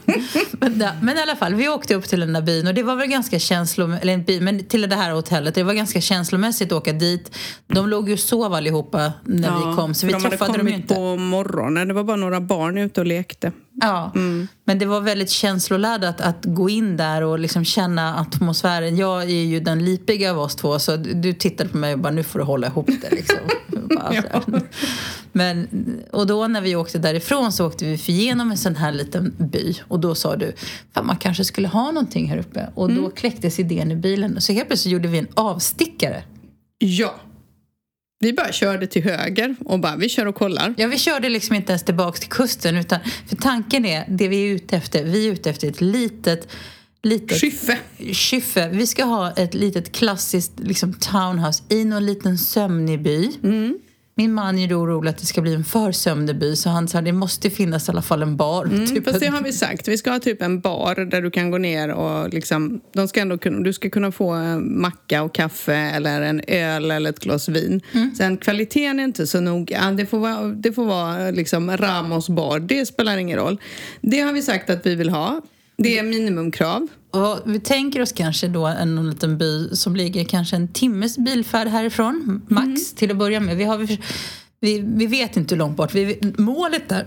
[0.52, 2.82] men, da, men i alla fall, vi åkte upp till den där byn och det
[2.82, 6.00] var väl ganska känslomässigt, eller en by, men till det här hotellet, det var ganska
[6.00, 7.36] känslomässigt att åka dit.
[7.66, 10.58] De låg ju och sov allihopa när vi kom, så vi de hade träffade dem
[10.58, 10.94] kommit ju inte.
[10.94, 11.88] på morgonen.
[11.88, 13.52] Det var bara några barn ute och lekte.
[13.80, 14.33] Ja, Mm.
[14.64, 18.96] Men det var väldigt känsloladdat att gå in där och liksom känna atmosfären.
[18.96, 22.12] Jag är ju den lipiga av oss två så du tittade på mig och bara
[22.12, 23.38] nu får du hålla ihop det liksom.
[23.96, 24.52] Bara.
[25.32, 25.68] Men,
[26.12, 29.74] och då när vi åkte därifrån så åkte vi igenom en sån här liten by
[29.88, 30.52] och då sa du
[30.92, 33.02] att man kanske skulle ha någonting här uppe och Mm.
[33.02, 36.22] då kläcktes idén i bilen så helt plötsligt gjorde vi en avstickare.
[36.78, 37.14] Ja.
[38.24, 40.74] Vi bara körde till höger och bara, vi kör och kollar.
[40.76, 44.50] Ja, vi körde liksom inte ens tillbaka till kusten utan för tanken är, det vi
[44.50, 46.48] är ute efter, vi är ute efter ett litet
[47.02, 47.78] litet Skyffe.
[48.12, 48.68] Kyffe.
[48.68, 53.30] Vi ska ha ett litet klassiskt liksom, townhouse i någon liten sömnig by.
[53.42, 53.78] Mm.
[54.16, 57.00] Min man är orolig att det ska bli en för sömnig by så han sa
[57.00, 58.64] det måste finnas i alla fall en bar.
[58.64, 59.88] Mm, typ fast det har vi sagt.
[59.88, 63.20] Vi ska ha typ en bar där du kan gå ner och liksom, de ska
[63.20, 67.18] ändå kunna, du ska kunna få en macka och kaffe eller en öl eller ett
[67.18, 67.80] glas vin.
[67.92, 68.14] Mm.
[68.14, 69.90] Sen kvaliteten är inte så noga.
[69.90, 72.58] Det får vara, det får vara liksom Ramos bar.
[72.58, 73.60] Det spelar ingen roll.
[74.00, 75.40] Det har vi sagt att vi vill ha.
[75.76, 76.88] Det är minimumkrav.
[77.14, 81.68] Och vi tänker oss kanske då en liten by som ligger kanske en timmes bilfärd
[81.68, 82.76] härifrån, max Mm.
[82.96, 83.56] till att börja med.
[83.56, 83.78] Vi, har,
[84.60, 85.94] vi, vi vet inte hur långt bort.
[85.94, 87.06] Vi, målet är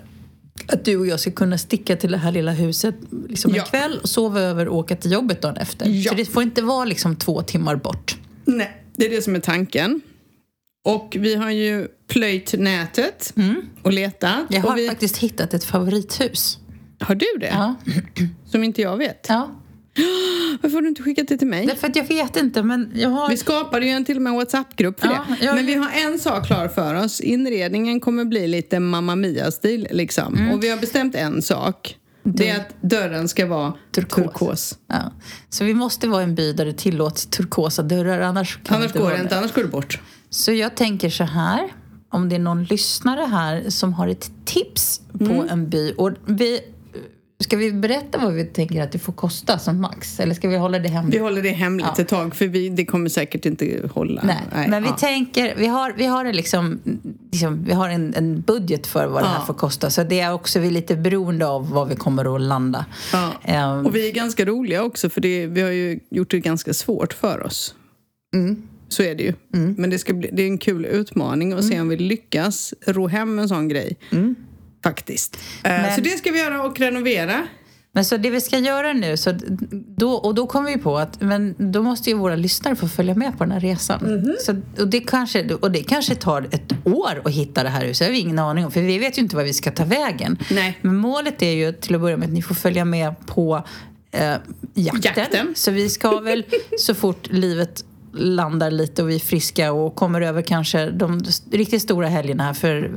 [0.68, 2.96] att du och jag ska kunna sticka till det här lilla huset
[3.30, 3.62] liksom Ja.
[3.64, 5.86] en kväll, sova över och åka till jobbet dagen efter.
[5.90, 6.12] Ja.
[6.12, 8.18] Så det får inte vara liksom två timmar bort.
[8.46, 10.02] Nej, det är det som är tanken.
[10.86, 13.34] Och vi har ju plöjt nätet
[13.84, 14.34] och letat.
[14.34, 14.46] Mm.
[14.50, 16.58] Jag har och vi, faktiskt hittat ett favorithus.
[17.00, 17.48] har du det?
[17.48, 17.76] Ja.
[18.46, 19.26] Som inte jag vet?
[19.30, 19.50] ja.
[20.62, 21.66] Varför har du inte skickat det till mig?
[21.68, 23.30] Därför att jag vet inte, men jag har...
[23.30, 25.46] Vi skapade ju en till och med WhatsApp-grupp för Ja, det.
[25.46, 27.22] jag Men vi har en sak klar för oss.
[27.22, 29.88] Inredningen kommer bli lite Mamma Mia-stil.
[29.92, 30.36] Liksom.
[30.36, 30.52] Mm.
[30.54, 31.98] Och vi har bestämt en sak.
[32.24, 34.16] Det är att dörren ska vara Turkos.
[34.24, 34.78] turkos.
[34.88, 35.12] Ja.
[35.50, 39.10] Så vi måste vara en by där det tillåts turkosa dörrar, annars kan Annars går
[39.12, 40.00] det inte, annars går det bort.
[40.30, 41.70] Så jag tänker så här,
[42.10, 45.50] om det är någon lyssnare här som har ett tips på Mm.
[45.50, 45.92] en by.
[45.98, 46.60] Och vi,
[47.40, 50.20] ska vi berätta vad vi tänker att det får kosta som max?
[50.20, 51.16] Eller ska vi hålla det hemligt?
[51.16, 52.02] Vi håller det hemligt Ja.
[52.02, 54.22] ett tag för vi, det kommer säkert inte hålla.
[54.24, 54.96] Nej, men vi ja.
[54.96, 56.80] tänker, vi har, vi har, en liksom,
[57.32, 59.46] liksom, vi har en, en budget för vad det här Ja.
[59.46, 59.90] får kosta.
[59.90, 62.86] Så det är också vi är lite beroende av vad vi kommer att landa.
[63.14, 63.32] Ja.
[63.44, 66.74] Ehm, Och vi är ganska roliga också för det, vi har ju gjort det ganska
[66.74, 67.76] svårt för oss.
[68.36, 68.62] Mm.
[68.90, 69.34] Så är det ju.
[69.78, 73.08] Men det, ska bli, det är en kul utmaning att se om vi lyckas ro
[73.08, 73.98] hem en sån grej.
[74.84, 75.36] Faktiskt.
[75.64, 77.48] Eh, Men- Så det ska vi göra och renovera.
[77.92, 79.34] Men så det vi ska göra nu, så
[79.98, 83.16] då, och då kommer vi på att men då måste ju våra lyssnare få följa
[83.16, 84.00] med på den här resan.
[84.04, 84.36] Mhm.
[84.46, 88.00] Så, och, det kanske, och det kanske tar ett år att hitta det här huset,
[88.00, 88.72] det har vi ingen aning om.
[88.72, 90.38] För vi vet ju inte var vi ska ta vägen.
[90.52, 90.78] Nej.
[90.82, 93.64] Men målet är ju till att börja med att ni får följa med på
[94.12, 94.34] eh,
[94.74, 95.14] jakten.
[95.16, 95.54] Jakten.
[95.56, 96.46] Så vi ska väl
[96.80, 101.82] så fort livet landar lite och vi är friska och kommer över kanske de riktigt
[101.82, 102.92] stora helgerna här för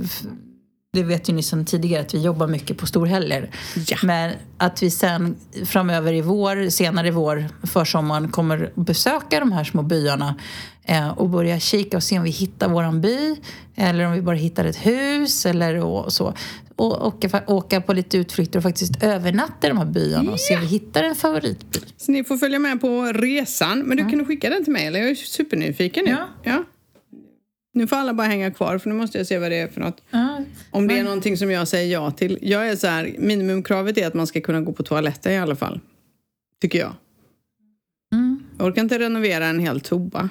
[0.93, 3.51] det vet ju ni sedan tidigare att vi jobbar mycket på storhelger.
[3.89, 3.97] Ja.
[4.03, 9.65] Men att vi sen framöver i vår, senare i vår, försommaren kommer besöka de här
[9.65, 10.35] små byarna
[10.85, 13.37] eh, och börja kika och se om vi hittar våran by
[13.77, 16.35] eller om vi bara hittar ett hus eller och så.
[16.77, 20.55] Och åka, åka på lite utflykter och faktiskt övernatta i de här byarna och se
[20.55, 21.79] om vi hittar en favoritby.
[21.97, 23.79] Så ni får följa med på resan.
[23.79, 24.87] Men du kan du skicka den till mig?
[24.87, 25.01] Eller?
[25.01, 26.11] Jag är supernyfiken nu.
[26.11, 26.29] Ja.
[26.43, 26.65] ja.
[27.81, 29.81] Nu får alla bara hänga kvar för nu måste jag se vad det är för
[29.81, 30.03] något.
[30.11, 30.45] Ja.
[30.71, 32.39] Om det är någonting som jag säger ja till.
[32.43, 35.57] Jag är så här, minimumkravet är att man ska kunna gå på toaletten i alla
[35.57, 35.81] fall.
[36.61, 36.95] Tycker jag.
[38.13, 38.43] Mm.
[38.59, 40.29] Jag orkar inte renovera en hel toa.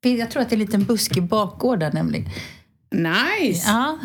[0.00, 2.26] Jag tror att det är en liten buskig bakgård där nämligen.
[2.90, 3.68] Nice!
[3.68, 3.98] Ja.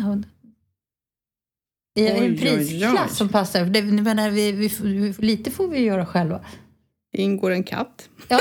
[1.98, 3.64] I en prisklass som passar.
[3.64, 6.44] Det, jag menar, vi, vi, lite får vi göra själva.
[7.14, 8.08] Det ingår en katt.
[8.28, 8.40] Ja.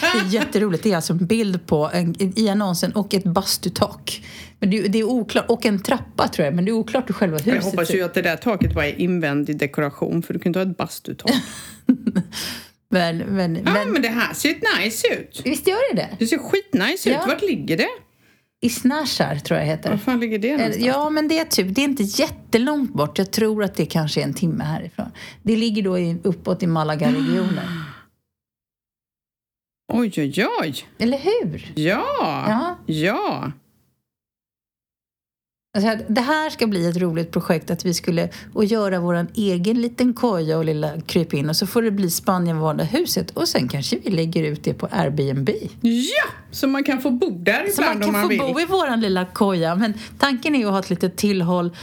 [0.00, 0.82] Det är jätteroligt.
[0.82, 4.24] Det är alltså en bild på en, i annonsen och ett bastutak.
[4.58, 5.44] Men det, det är oklart.
[5.48, 7.98] Och en trappa tror jag, men det är oklart hur själva huset Jag hoppas ju
[7.98, 8.04] ut.
[8.04, 11.30] att det där taket bara är invändig dekoration för du kan inte ha ett bastutak.
[12.92, 15.42] Men, men, Ja, men, men det här ser nice ut.
[15.44, 16.08] visst gör det det?
[16.18, 17.16] Det ser skitnice ut.
[17.20, 17.24] Ja.
[17.26, 17.88] Vart ligger det?
[18.60, 19.90] I Snashar tror jag heter.
[19.90, 20.86] Var fan ligger det någonstans?
[20.86, 23.18] Ja, men det är typ, det är inte jättelångt bort.
[23.18, 25.06] Jag tror att det kanske är en timme härifrån.
[25.42, 27.66] Det ligger då i, uppåt i Malaga-regionen.
[29.92, 30.74] Oj, oj, oj.
[30.98, 31.72] Eller hur?
[31.74, 32.04] Ja.
[32.16, 32.78] Ja.
[32.86, 33.52] Ja.
[35.78, 39.80] Alltså, det här ska bli ett roligt projekt att vi skulle och göra vår egen
[39.80, 43.68] liten koja och lilla kryp in och så får det bli Spanien huset och sen
[43.68, 45.50] kanske vi lägger ut det på Airbnb.
[45.80, 46.30] Ja!
[46.50, 48.38] Så man kan få bo där Så ibland man om kan man få vill.
[48.38, 49.74] bo i vår lilla koja.
[49.74, 51.76] Men tanken är att ha ett litet tillhåll.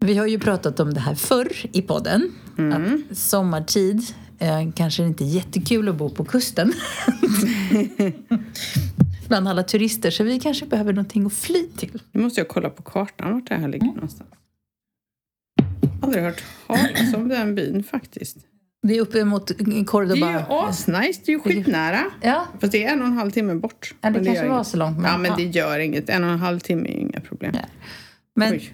[0.00, 2.32] Vi har ju pratat om det här förr i podden.
[2.58, 3.04] Mm.
[3.10, 4.02] Att sommartid
[4.40, 6.72] eh, kanske inte är jättekul att bo på kusten.
[9.28, 10.10] Bland alla turister.
[10.10, 12.02] Så vi kanske behöver någonting att fly till.
[12.12, 13.94] Nu måste jag kolla på kartan vart det här ligger Mm.
[13.94, 14.30] någonstans.
[16.02, 18.36] Aldrig hört talas om den byn faktiskt.
[18.82, 20.44] Det är uppe mot Det är ju Cordoba.
[20.48, 22.04] asnice, det är ju skitnära.
[22.20, 23.94] Ja, Fast det är en och en halv timme bort.
[24.00, 24.66] Ja, det Men kanske var inget.
[24.66, 25.36] så långt, men- ja, men ja.
[25.36, 26.08] det gör inget.
[26.08, 27.50] En och en halv timme är inga problem.
[27.54, 27.66] Nej.
[28.34, 28.72] men, Oj.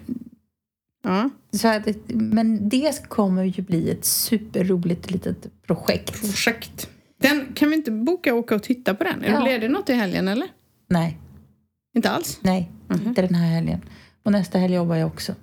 [1.07, 6.21] Ja, så att, men det kommer ju bli ett superroligt litet projekt.
[6.21, 6.89] projekt.
[7.21, 9.23] Den, kan vi inte boka och åka och titta på den?
[9.23, 9.39] Är Ja.
[9.39, 10.47] du ledig något i helgen eller?
[10.89, 11.17] Nej,
[11.95, 12.39] Inte alls?
[12.41, 12.71] nej,
[13.05, 13.81] inte den här helgen.
[14.23, 15.35] Och nästa helg jobbar jag också.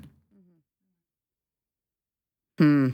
[2.61, 2.93] Mm.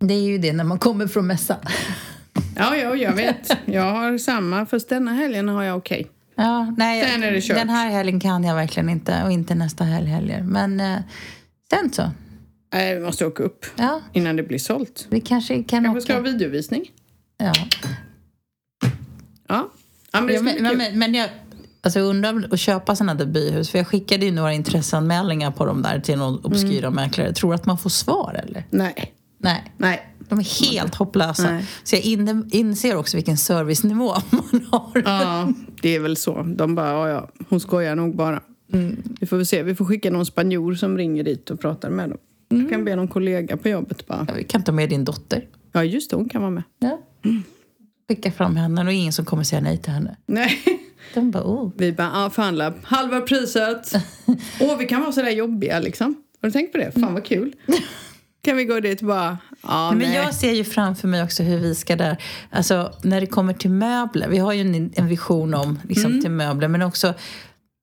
[0.00, 1.58] Det är ju det när man kommer från mässan.
[2.56, 3.56] Ja, ja, jag vet.
[3.64, 6.06] Jag har samma, fast denna helgen har jag okej.
[6.40, 7.56] Ja, nej, Sen är det kört.
[7.56, 10.42] Den här helgen kan jag verkligen inte och inte nästa helg heller.
[10.42, 10.98] Men eh,
[11.70, 12.10] sen så.
[12.74, 15.06] Nej, vi måste åka upp Ja, innan det blir sålt.
[15.10, 16.30] vi kanske kan Kanske ska ha åka.
[16.30, 16.84] videovisning.
[17.38, 17.52] Ja.
[19.48, 19.68] Ja.
[20.12, 20.78] ja men det Ja, ska men, bli men, kul.
[20.78, 21.30] men, men jag
[21.82, 23.70] alltså, undrar att köpa sådana där byhus.
[23.70, 26.94] För jag skickade ju några intresseanmälningar på dem där till någon obskyra Mm.
[26.94, 27.32] mäklare.
[27.32, 28.64] Tror du att man får svar eller?
[28.70, 29.12] Nej.
[29.38, 29.72] Nej.
[29.76, 30.14] Nej.
[30.28, 31.50] De är helt hopplösa.
[31.50, 31.66] Nej.
[31.84, 35.02] Så jag in, inser också vilken servicenivå man har.
[35.04, 36.42] Ja, det är väl så.
[36.42, 38.42] De bara, ja, hon skojar nog bara.
[38.72, 39.02] Mm.
[39.20, 39.62] Vi får väl se.
[39.62, 42.18] Vi får skicka någon spanjor som ringer dit och pratar med dem.
[42.50, 42.62] Mm.
[42.62, 44.24] Jag kan be någon kollega på jobbet bara.
[44.28, 45.46] Ja, Vi kan ta med din dotter.
[45.72, 46.16] Ja, just det.
[46.16, 46.62] Hon kan vara med.
[46.78, 47.00] Ja.
[48.08, 50.16] Skicka fram henne och ingen som kommer säga nej till henne.
[50.26, 50.58] Nej.
[51.14, 51.70] De bara, oh.
[51.76, 53.92] Vi bara, ja, förhandla halva priset.
[54.60, 56.14] Åh, vi kan vara sådär jobbiga liksom.
[56.42, 56.92] Har du tänkt på det?
[56.92, 57.54] Fan vad kul.
[58.48, 60.14] Kan vi gå dit bara, ja, Men nej.
[60.16, 62.16] jag ser ju framför mig också hur vi ska där,
[62.50, 64.28] alltså när det kommer till möbler.
[64.28, 67.14] Vi har ju en, en vision om liksom, till möbler men också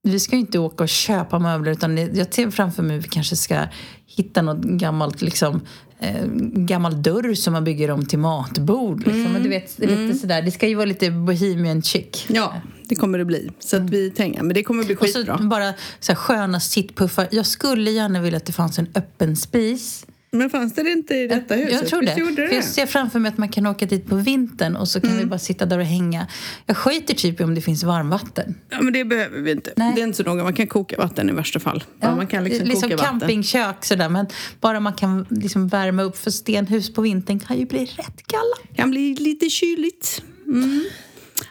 [0.02, 3.08] vi ska ju inte åka och köpa möbler utan jag ser framför mig att vi
[3.08, 3.58] kanske ska
[4.06, 5.60] hitta något gammalt liksom
[6.00, 8.98] eh, gammal dörr som man bygger om till matbord.
[8.98, 9.26] Liksom.
[9.26, 9.42] Mm.
[9.42, 10.14] Du vet, lite Mm.
[10.18, 10.42] sådär.
[10.42, 12.24] Det ska ju vara lite bohemian chic.
[12.28, 12.54] Ja,
[12.88, 13.50] det kommer det bli.
[13.58, 15.38] Så att vi tänker, men det kommer bli Och så skitbra.
[15.38, 17.28] bara så här, sköna sittpuffar.
[17.30, 20.06] Jag skulle gärna vilja att det fanns en öppen spis.
[20.30, 21.72] Men fanns det inte i detta huset?
[21.72, 22.14] Jag tror det.
[22.16, 25.00] Gjorde det jag ser framför mig att man kan åka dit på vintern och så
[25.00, 26.26] kan vi bara sitta där och hänga.
[26.66, 28.54] Jag skiter typ i om det finns varmvatten.
[28.70, 29.72] Ja, men det behöver vi inte.
[29.76, 29.92] Nej.
[29.94, 30.42] Det är inte så noga.
[30.42, 31.84] Man kan koka vatten i värsta fall.
[32.00, 33.20] Ja, man kan liksom, liksom koka vatten.
[33.20, 34.08] campingkök sådär.
[34.08, 34.26] Men
[34.60, 38.56] bara man kan liksom värma upp för stenhus på vintern kan ju bli rätt kalla.
[38.76, 40.22] kan bli lite kyligt.
[40.46, 40.84] Mm.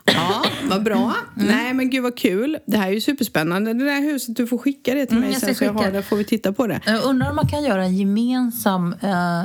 [0.05, 1.15] Ja, vad bra.
[1.37, 1.47] Mm.
[1.47, 2.57] Nej, men gud vad kul.
[2.65, 3.73] Det här är ju superspännande.
[3.73, 5.91] Det där huset, du får skicka det till Mm, mig ska sen så jag har
[5.91, 6.03] det.
[6.03, 6.81] får vi titta på det.
[6.85, 9.43] Jag undrar om man kan göra en gemensam eh,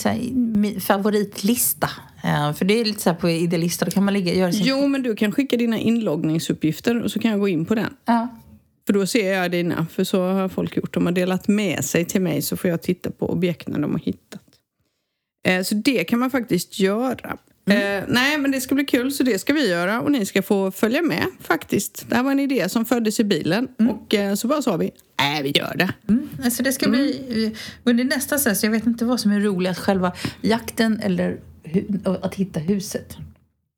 [0.00, 1.90] så här, favoritlista.
[2.24, 4.62] Eh, för det är lite så på idealista, då kan man ligga, göra sin...
[4.64, 7.94] Jo, men du kan skicka dina inloggningsuppgifter och så kan jag gå in på den.
[8.04, 8.28] Ja.
[8.86, 10.94] För då ser jag dina, för så har folk gjort.
[10.94, 13.98] De har delat med sig till mig så får jag titta på objekten de har
[13.98, 14.40] hittat.
[15.46, 17.38] Eh, så det kan man faktiskt göra.
[17.70, 20.00] Eh, nej, men det ska bli kul, så det ska vi göra.
[20.00, 22.04] Och ni ska få följa med faktiskt.
[22.08, 23.68] Det här var en idé som föddes i bilen.
[23.90, 25.92] Och eh, så bara sa vi, nej vi gör det.
[26.08, 26.28] Mm.
[26.44, 27.54] Alltså det ska bli...
[27.84, 31.40] nästan så här, så jag vet inte vad som är roligast, själva jakten eller
[32.22, 33.16] att hitta huset.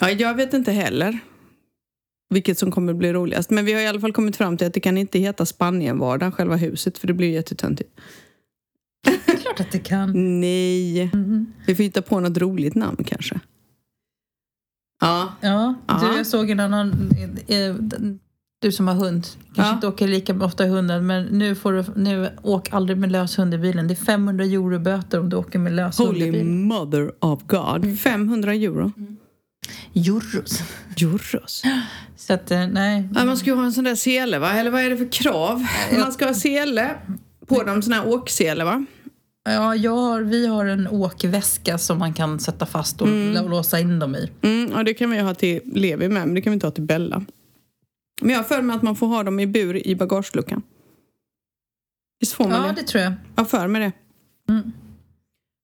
[0.00, 1.18] Ja, jag vet inte heller
[2.30, 3.50] vilket som kommer bli roligast.
[3.50, 6.34] Men vi har i alla fall kommit fram till att det kan inte heta Spanienvardag,
[6.34, 7.90] själva huset, för det blir jättetöntigt.
[9.56, 10.40] Klart att det kan.
[10.40, 11.10] Nej,
[11.66, 13.40] vi får hitta på något roligt namn kanske.
[15.00, 17.10] Ja, Ja, du, jag såg en annan...
[17.48, 17.74] eh,
[18.60, 19.74] Du som har hund, kanske Ja.
[19.74, 21.84] inte åker lika ofta i hunden, men nu får du...
[21.96, 23.88] Nu, åk aldrig med lös hund i bilen.
[23.88, 26.62] Det är 500 euro böter om du åker med lös hund i Holy bilen.
[26.62, 27.98] mother of God.
[27.98, 28.92] 500 euro.
[29.94, 30.62] Euros.
[31.00, 31.62] Euros.
[32.16, 33.08] Så att, eh, nej.
[33.14, 34.52] Ja, man ska ju ha en sån där sele, va?
[34.52, 35.66] Eller vad är det för krav?
[36.00, 36.90] Man ska ha sele
[37.46, 38.84] på dem, sån här åksele, va?
[39.44, 43.08] Ja, jag har, vi har en åkväska som man kan sätta fast och
[43.50, 44.30] låsa in dem i.
[44.42, 46.70] Mm, ja, det kan vi ha till Levi med, men det kan vi inte ha
[46.72, 47.24] till Bella.
[48.20, 50.62] Men jag har för mig att man får ha dem i bur i bagageluckan.
[52.20, 52.80] Visst får man Ja, det?
[52.80, 53.12] det tror jag.
[53.36, 53.92] Jag för mig det.
[54.52, 54.72] Mm.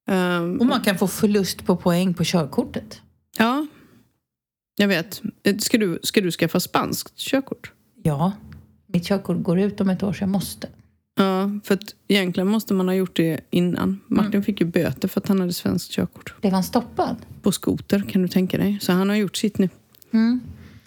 [0.08, 3.00] Ehm, Och man kan få förlust på poäng på körkortet.
[3.38, 3.66] ja,
[4.76, 5.22] jag vet.
[5.58, 7.72] Ska du, ska du skaffa spanskt körkort?
[8.02, 8.32] Ja,
[8.86, 10.68] mitt körkort går ut om ett år så jag måste.
[11.18, 14.00] Ja, för att egentligen måste man ha gjort det innan.
[14.06, 16.40] Martin fick ju böter för att han hade svenskt körkort.
[16.40, 17.16] Blev han stoppad?
[17.42, 18.78] På skoter, kan du tänka dig.
[18.80, 19.68] Så han har gjort sitt nu.
[20.12, 20.40] Mm.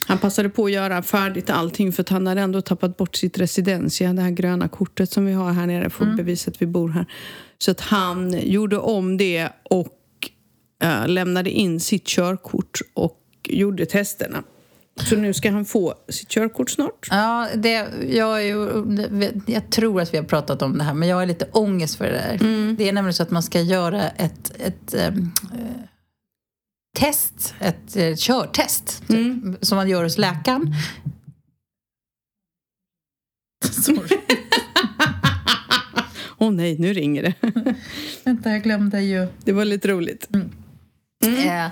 [0.05, 3.37] Han passade på att göra färdigt allting för att han hade ändå tappat bort sitt
[3.37, 6.65] residensia, det här gröna kortet som vi har här nere för att bevisa att vi
[6.65, 7.05] bor här.
[7.57, 9.97] Så att han gjorde om det och
[10.83, 14.43] eh, lämnade in sitt körkort och gjorde testerna.
[14.95, 17.07] Så nu ska han få sitt körkort snart.
[17.09, 21.09] Ja, det, jag, är ju, jag tror att vi har pratat om det här, men
[21.09, 22.37] jag har lite ångest för det där.
[22.77, 25.11] Det är nämligen så att man ska göra ett, ett eh,
[26.97, 30.75] test, ett eh, körtest, typ, som man gör hos läkaren.
[33.71, 34.17] Sorry.
[36.37, 37.33] Åh nej, nu ringer det.
[38.23, 39.27] Vänta, jag glömde ju.
[39.43, 40.27] Det var lite roligt.
[41.25, 41.67] Eh,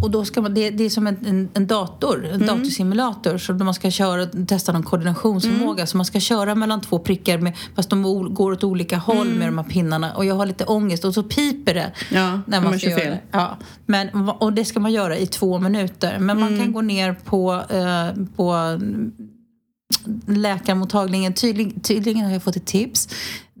[0.00, 3.38] och då ska man, det, det är som en, en, en dator, en datorsimulator.
[3.38, 5.86] Så man ska köra, testa någon koordinationsförmåga.
[5.86, 8.02] Så man ska köra mellan två prickar med, fast de
[8.34, 10.14] går åt olika håll med de här pinnarna.
[10.14, 11.92] Och jag har lite ångest och så piper det.
[12.10, 13.10] Ja, när man man ska göra fel.
[13.10, 13.20] det.
[13.30, 13.56] Ja.
[13.86, 16.18] Men, och det ska man göra i två minuter.
[16.18, 19.12] Men man kan gå ner på, eh, på mm,
[20.26, 21.32] läkarmottagningen.
[21.32, 23.08] Tydligen, tydligen har jag fått ett tips.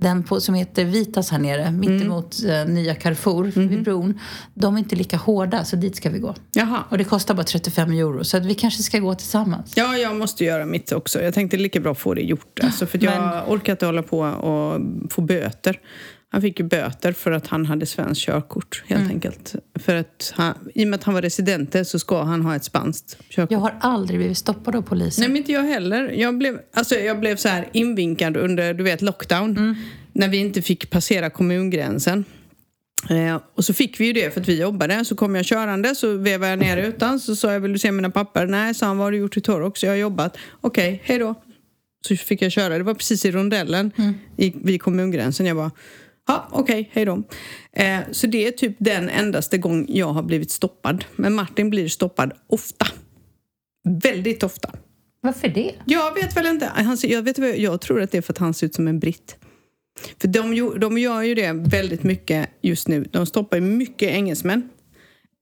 [0.02, 4.20] Den på, som heter Vitas här nere, mittemot eh, nya Carrefour vid bron.
[4.54, 6.34] De är inte lika hårda, så dit ska vi gå.
[6.52, 6.84] Jaha.
[6.88, 9.72] Och det kostar bara 35 euro, så att vi kanske ska gå tillsammans.
[9.76, 11.22] Ja, jag måste göra mitt också.
[11.22, 12.60] Jag tänkte lika bra få det gjort.
[12.62, 14.80] Alltså, för jag Men- orkar inte hålla på och
[15.12, 15.78] få böter.
[16.32, 19.12] Han fick ju böter för att han hade svenskt körkort, helt Mm.
[19.12, 19.54] enkelt.
[19.80, 22.64] För att han, I och med att han var resident så ska han ha ett
[22.64, 23.52] spanskt körkort.
[23.52, 25.22] Jag har aldrig blivit stoppad av polisen.
[25.22, 26.08] Nej, men inte jag heller.
[26.08, 29.56] Jag blev, alltså, jag blev så här invinkad under du vet, lockdown.
[29.56, 29.74] Mm.
[30.12, 32.24] När vi inte fick passera kommungränsen.
[33.10, 35.04] Eh, och så fick vi ju det för att vi jobbade.
[35.04, 37.20] Så kom jag körande, så vevade jag ner rutan.
[37.20, 38.46] Så sa jag, vill du se mina papper?
[38.46, 39.82] Nej, sa han, vad har du gjort i Torrox?
[39.82, 40.36] Jag har jobbat.
[40.60, 41.34] Okej, hej då.
[42.08, 42.78] Så fick jag köra.
[42.78, 43.90] Det var precis i rondellen
[44.36, 45.46] i, vid kommungränsen.
[45.46, 45.70] Jag bara,
[46.28, 47.22] ja, okej, hej då.
[47.72, 51.04] Eh, så det är typ den endaste gång jag har blivit stoppad.
[51.16, 52.86] Men Martin blir stoppad ofta.
[54.02, 54.70] Väldigt ofta.
[55.20, 55.74] Varför det?
[55.84, 56.66] Jag vet väl inte.
[56.74, 58.98] Han, jag, vet, jag tror att det är för att han ser ut som en
[58.98, 59.36] britt.
[60.20, 63.04] För de, de gör ju det väldigt mycket just nu.
[63.10, 64.68] De stoppar ju mycket engelsmän.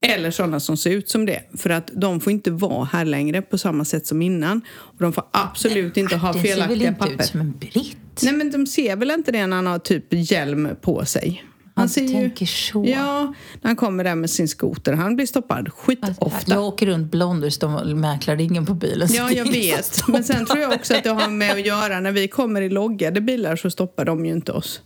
[0.07, 1.43] Eller sådana som ser ut som det.
[1.57, 4.61] För att de får inte vara här längre på samma sätt som innan.
[4.71, 7.15] Och de får absolut inte ha Den ser väl felaktiga inte papper.
[7.15, 7.97] ut som en britt?
[8.23, 11.45] Nej men de ser väl inte det när han har typ hjälm på sig.
[11.75, 12.85] Han ser tänker så.
[12.89, 14.93] Ja, när han kommer där med sin skoter.
[14.93, 16.55] Han blir stoppad skitofta.
[16.55, 19.09] Jag åker runt blond och står mäklarringen på bilen.
[19.13, 20.09] Ja, det jag vet.
[20.09, 22.69] Men sen tror jag också att det har med att göra när vi kommer i
[22.69, 24.83] loggade bilar så stoppar de ju inte oss.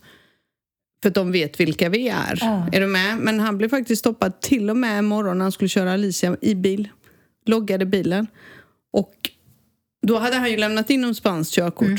[1.04, 2.38] För att de vet vilka vi är.
[2.40, 2.66] Ja.
[2.72, 3.18] Är du med?
[3.18, 6.54] Men han blev faktiskt stoppad till och med imorgon när han skulle köra Alicia i
[6.54, 6.88] bil.
[7.46, 8.26] Loggade bilen.
[8.92, 9.14] Och
[10.06, 11.86] då hade han ju lämnat in om spanskt körkort.
[11.86, 11.98] Mm.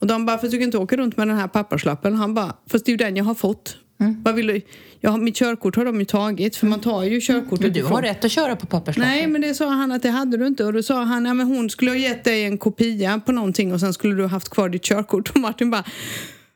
[0.00, 2.14] Och de bara, för du kan inte åka runt med den här papperslappen.
[2.14, 3.76] Han bara, fast det är ju den jag har fått.
[4.00, 4.22] Mm.
[4.22, 4.60] Vad vill du?
[5.00, 7.78] Jag har, mitt körkort har de ju tagit, för man tar ju körkortet Men du
[7.80, 9.10] ifrån- har rätt att köra på papperslappen.
[9.12, 10.64] Nej, men det sa han att det hade du inte.
[10.64, 13.72] Och då sa han, ja men hon skulle ha gett dig en kopia på någonting
[13.72, 15.30] och sen skulle du ha haft kvar ditt körkort.
[15.34, 15.84] Och Martin bara,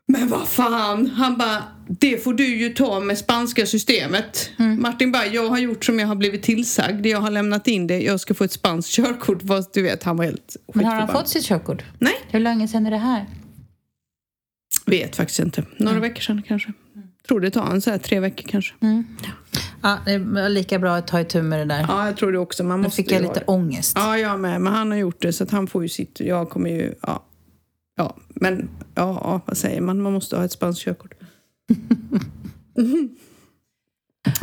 [0.09, 1.07] men vad fan!
[1.07, 1.63] Han bara,
[1.99, 4.51] det får du ju ta med spanska systemet.
[4.59, 4.83] Mm.
[4.83, 7.07] Martin bara, jag har gjort som jag har blivit tillsagd.
[7.07, 9.43] Jag har lämnat in det, jag ska få ett spanskt körkort.
[9.49, 11.83] Fast du vet, han var helt Men har han fått sitt körkort?
[11.99, 13.27] Nej, Hur länge sedan är det här?
[14.87, 15.65] vet faktiskt inte.
[15.77, 16.03] Några Mm.
[16.09, 16.73] veckor sedan kanske.
[17.29, 18.75] Tror det tar en så här tre veckor kanske.
[19.83, 21.85] Ja, det var lika bra att ta itu med det där.
[21.89, 22.65] Ja, jag tror det också.
[22.65, 23.45] Man Nu måste fick jag lite det.
[23.47, 23.93] ångest.
[23.97, 24.61] Ja, jag med.
[24.61, 26.21] Men han har gjort det så att han får ju sitt.
[26.21, 26.95] Jag kommer ju...
[27.03, 27.25] Ja,
[27.97, 30.03] ja men ja, ja, vad säger man?
[30.03, 31.15] Man måste ha ett spanskt körkort.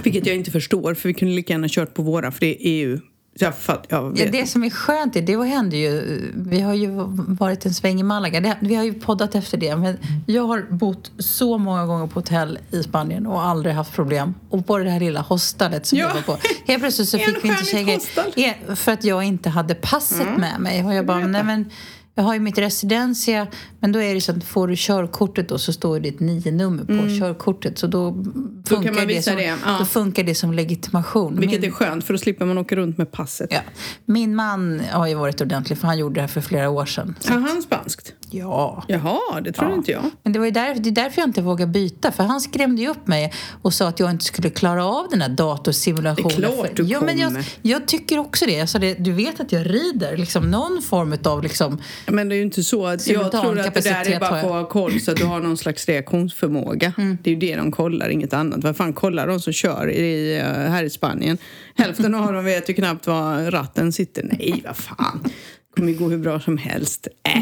[0.04, 2.58] Vilket jag inte förstår, för vi kunde lika gärna kört på våra, för det är
[2.60, 3.00] EU.
[3.40, 4.20] Jag, fatt, jag vet.
[4.20, 6.90] Ja, det som är skönt är, det hände ju, vi har ju
[7.28, 10.66] varit en sväng i Malaga, det, vi har ju poddat efter det, men jag har
[10.70, 14.34] bott så många gånger på hotell i Spanien och aldrig haft problem.
[14.50, 16.08] Och på det här lilla hostelet som Ja.
[16.08, 16.38] jag var på,
[16.68, 17.48] helt plötsligt så fick vi
[17.94, 18.06] inte.
[18.36, 20.86] Ja, för att jag inte hade passet med mig.
[20.86, 21.70] Och jag bara, nej men
[22.17, 23.47] jag har ju mitt residencia,
[23.80, 26.84] men då är det så att får du körkortet då så står det ett nio-nummer
[26.84, 27.77] på körkortet.
[27.77, 28.23] Så då
[28.65, 29.56] funkar, man det, som, det, ja.
[29.80, 31.39] då funkar det som legitimation.
[31.39, 33.49] Vilket Min- är skönt, för då slipper man åka runt med passet.
[33.53, 33.60] Ja.
[34.06, 37.15] Min man har ju varit ordentlig för han gjorde det här för flera år sedan.
[37.19, 38.13] Så, han spanskt?
[38.38, 38.84] Ja.
[38.88, 39.76] Jaha, det tror Ja.
[39.76, 40.04] inte jag.
[40.23, 42.12] Men det, var ju där, det är därför jag inte vågar byta.
[42.12, 45.21] För han skrämde ju upp mig och sa att jag inte skulle klara av den
[45.21, 46.41] här datorsimulationen.
[46.41, 48.52] Det är klart du ja, men jag, jag tycker också det.
[48.52, 48.93] Jag sa det.
[48.93, 50.17] Du vet att jag rider.
[50.17, 51.43] Liksom någon form av...
[51.43, 54.19] Liksom, Men det är ju inte så att jag tror att det där är kapacitet
[54.19, 56.93] bara har för att ha koll så att du har någon slags reaktionsförmåga.
[56.97, 58.63] Det är ju det de kollar, inget annat.
[58.63, 61.38] Vad fan kollar de som kör i, eh, här i Spanien?
[61.76, 64.23] Hälften av dem vet ju knappt var ratten sitter.
[64.23, 65.19] Nej, vad fan.
[65.23, 67.08] Det kommer ju gå hur bra som helst.
[67.23, 67.41] Äh.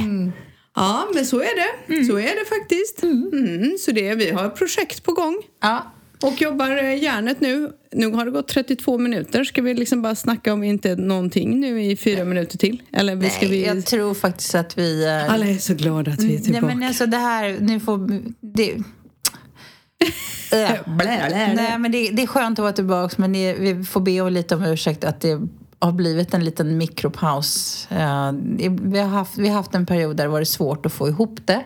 [0.75, 2.05] Ja, men så är det.
[2.05, 3.03] Så är det faktiskt.
[3.03, 5.41] Mm, så det är, vi har projekt på gång.
[5.61, 7.71] ja, Och jobbar eh, järnet nu.
[7.91, 9.43] Nu har det gått 32 minuter.
[9.43, 12.81] Ska vi liksom bara snacka om inte någonting nu i fyra minuter till?
[12.93, 13.65] Eller ska nej, vi...
[13.65, 15.05] jag tror faktiskt att vi...
[15.05, 16.65] eh, Alla är så glada att vi är Nej, tillbaka.
[16.65, 17.57] men alltså det här...
[17.59, 18.21] Nu får...
[18.41, 18.75] Det,
[20.51, 20.71] Äh.
[20.97, 24.33] Nej, men det, det är skönt att vara tillbaka men det, vi får be om
[24.33, 25.41] lite om ursäkt att det
[25.85, 27.87] har blivit en liten mikropaus.
[27.91, 28.31] Eh,
[28.81, 31.39] vi, har haft, vi har haft en period där det varit svårt att få ihop
[31.45, 31.63] det.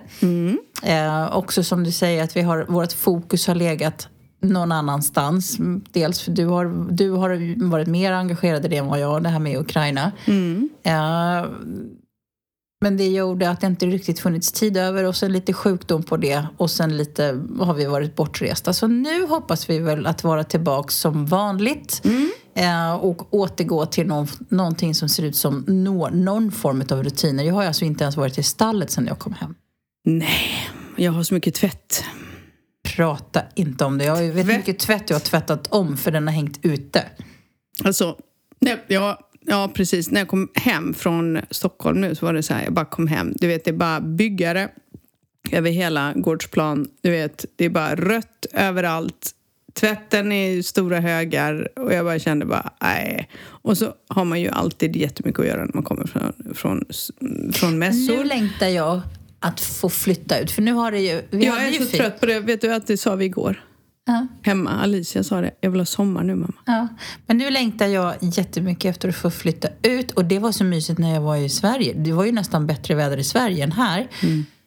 [0.84, 4.08] Eh, också som du säger att vi har, vårt fokus har legat
[4.42, 5.58] någon annanstans.
[5.92, 9.30] Dels för du har, du har varit mer engagerad i det än vad jag, det
[9.30, 10.12] här med Ukraina.
[10.84, 11.46] Eh,
[12.82, 16.18] men det gjorde att det inte riktigt funnits tid över och sen lite sjukdom på
[16.18, 18.74] det och sen lite har vi varit bortresta.
[18.74, 22.02] Så nu hoppas vi väl att vara tillbaka som vanligt
[22.56, 27.44] eh, och återgå till någon, någonting som ser ut som nå, någon form av rutiner.
[27.44, 29.56] Jag har alltså inte ens varit i stallet sen jag kom hem.
[30.06, 32.04] Nej, jag har så mycket tvätt.
[32.96, 34.06] Prata inte om det.
[34.06, 37.06] Jag vet hur mycket tvätt jag har tvättat om för den har hängt ute.
[37.84, 38.18] Alltså,
[38.60, 40.12] nej, ja, ja, precis.
[40.12, 43.08] När jag kom hem från Stockholm nu så var det så här, jag bara kom
[43.08, 43.34] hem.
[43.36, 44.70] Du vet, det är bara byggare
[45.52, 46.88] över hela gårdsplan.
[47.02, 49.32] Du vet, det är bara rött överallt.
[49.74, 53.30] Tvätten är stora högar och jag bara kände bara, nej.
[53.42, 56.86] Och så har man ju alltid jättemycket att göra när man kommer från, från,
[57.54, 58.18] från mässor.
[58.18, 59.02] Nu längtar jag
[59.40, 61.22] att få flytta ut för nu har det ju...
[61.30, 61.94] Vi jag är ju så fint.
[61.94, 62.40] trött på det.
[62.40, 63.64] Vet du att det sa vi igår?
[64.06, 64.28] Ja.
[64.44, 65.52] Hemma, Alicia sa det.
[65.62, 66.54] Jag vill ha sommar nu mamma.
[66.66, 66.88] Ja,
[67.26, 71.00] men nu längtar jag jättemycket efter att få flytta ut och det var så mysigt
[71.00, 71.94] när jag var i Sverige.
[71.94, 74.08] Det var ju nästan bättre väder i Sverige än här.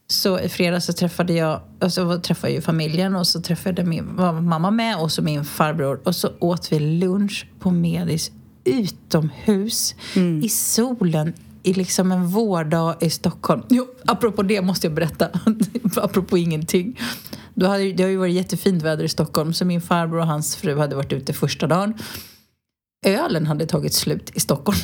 [0.07, 4.15] Så i fredags så träffade jag, och så träffade jag familjen och så träffade min,
[4.41, 8.31] mamma med och så min farbror och så åt vi lunch på Medis
[8.65, 9.95] utomhus
[10.43, 11.33] i solen
[11.63, 13.63] i liksom en vårdag i Stockholm.
[13.69, 15.29] Jo, apropå det måste jag berätta,
[15.97, 17.01] apropå ingenting.
[17.55, 20.57] Då hade, det har ju varit jättefint väder i Stockholm så min farbror och hans
[20.57, 21.95] fru hade varit ute första dagen.
[23.07, 24.79] Ölen hade tagit slut i Stockholm.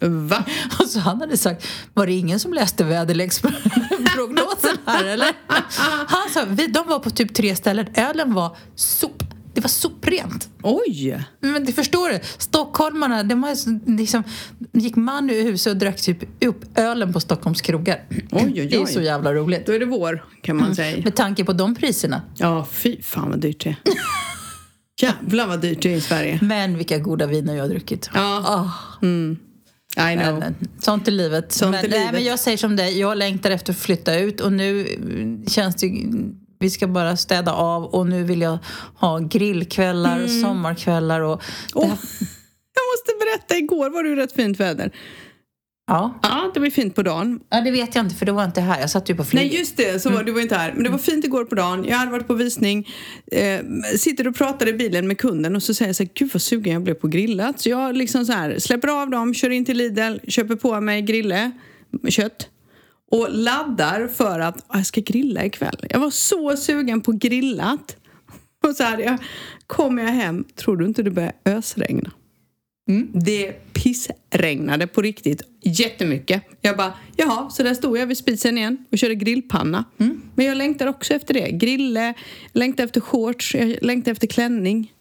[0.00, 0.44] Va?
[0.80, 5.32] Och så han hade sagt, var det ingen som läste väderleksprognosen här eller?
[6.06, 7.86] Han sa, vi, de var på typ tre ställen.
[7.94, 9.23] Ölen var Det
[9.64, 10.48] var soprent.
[10.62, 11.24] Oj!
[11.40, 13.56] Men det förstår du, stockholmarna, de har
[13.96, 14.22] liksom,
[14.72, 18.02] gick man ur huset och drack typ upp ölen på Stockholms krogar.
[18.10, 18.92] Oj, oj, Det är oj.
[18.92, 19.66] så jävla roligt.
[19.66, 21.02] Då är det vår, kan man säga.
[21.04, 22.22] Med tanke på de priserna.
[22.36, 23.76] Ja, fy fan vad dyrt det är.
[25.02, 26.38] Jävlar vad dyrt det är i Sverige.
[26.42, 28.10] Men vilka goda viner jag har druckit.
[28.14, 28.70] Ja,
[29.96, 30.38] Ah, I know.
[30.38, 31.52] men, sånt är livet.
[31.52, 32.12] Sånt men, är Nej, livet.
[32.14, 35.74] men jag säger som dig, jag längtar efter att flytta ut och nu mm, känns
[35.76, 35.86] det
[36.64, 38.58] vi ska bara städa av och nu vill jag
[39.00, 40.28] ha grillkvällar, Mm.
[40.42, 41.42] sommarkvällar och...
[41.74, 41.98] Åh, här-
[42.76, 44.90] jag måste berätta, igår var det ju rätt fint väder.
[45.86, 46.18] ja.
[46.22, 47.40] Ja, det var ju fint på dagen.
[47.50, 48.80] ja, det vet jag inte för det var inte här.
[48.80, 49.50] Jag satt ju på flyget.
[49.50, 50.72] Nej, just det, så var, du var inte här.
[50.74, 51.84] Men det var fint igår på dagen.
[51.88, 52.88] Jag hade varit på visning.
[53.32, 53.60] Eh,
[53.98, 56.42] sitter och pratar i bilen med kunden och så säger jag så här, gud vad
[56.42, 57.60] sugen jag blev på grillat.
[57.60, 61.02] Så jag liksom så här, släpper av dem, kör in till Lidl, köper på mig
[61.02, 61.50] grille,
[62.08, 62.48] kött.
[63.10, 65.86] Och laddar för att "Ah, jag ska grilla ikväll.
[65.90, 67.96] Jag var så sugen på grillat.
[68.64, 69.18] Och så här, jag,
[69.66, 72.10] kommer jag hem, tror du inte det börjar ösregna?
[73.12, 76.42] Det pissregnade på riktigt jättemycket.
[76.60, 79.84] Jag bara, jaha, så där stod jag vid spisen igen och körde grillpanna.
[80.34, 81.50] Men jag längtar också efter det.
[81.50, 82.14] Grille,
[82.52, 84.92] längtar efter shorts, jag längtar efter klänning.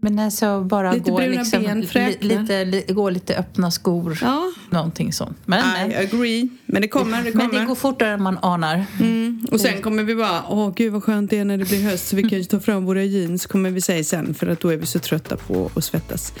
[0.00, 4.18] Men alltså bara Lite gå, liksom, ben, li, lite, li, gå lite öppna skor.
[4.22, 5.38] Ja, Någonting sånt.
[5.44, 6.48] Men, I men, agree.
[6.66, 7.60] Men det kommer, det men kommer.
[7.60, 8.84] det går fortare än man anar.
[9.00, 9.46] Mm.
[9.52, 12.08] Och sen kommer vi bara, åh gud vad skönt det är när det blir höst
[12.08, 14.68] så vi kan ju ta fram våra jeans kommer vi säga sen för att då
[14.68, 16.32] är vi så trötta på att svettas.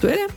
[0.00, 0.28] Så är det.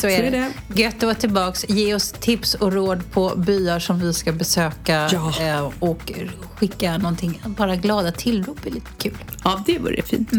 [0.00, 0.50] Så är, Så är det.
[0.82, 1.68] Gött att vara tillbaks.
[1.68, 5.08] Ge oss tips och råd på byar som vi ska besöka.
[5.12, 5.32] Ja.
[5.40, 6.12] eh, Och
[6.56, 7.42] skicka någonting.
[7.46, 9.16] Bara glada tillrop är lite kul.
[9.44, 10.30] Ja, det vore fint.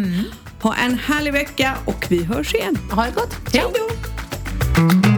[0.62, 2.78] Ha en härlig vecka och vi hörs igen.
[2.92, 3.54] Ha det gott.
[3.54, 5.11] Hej då!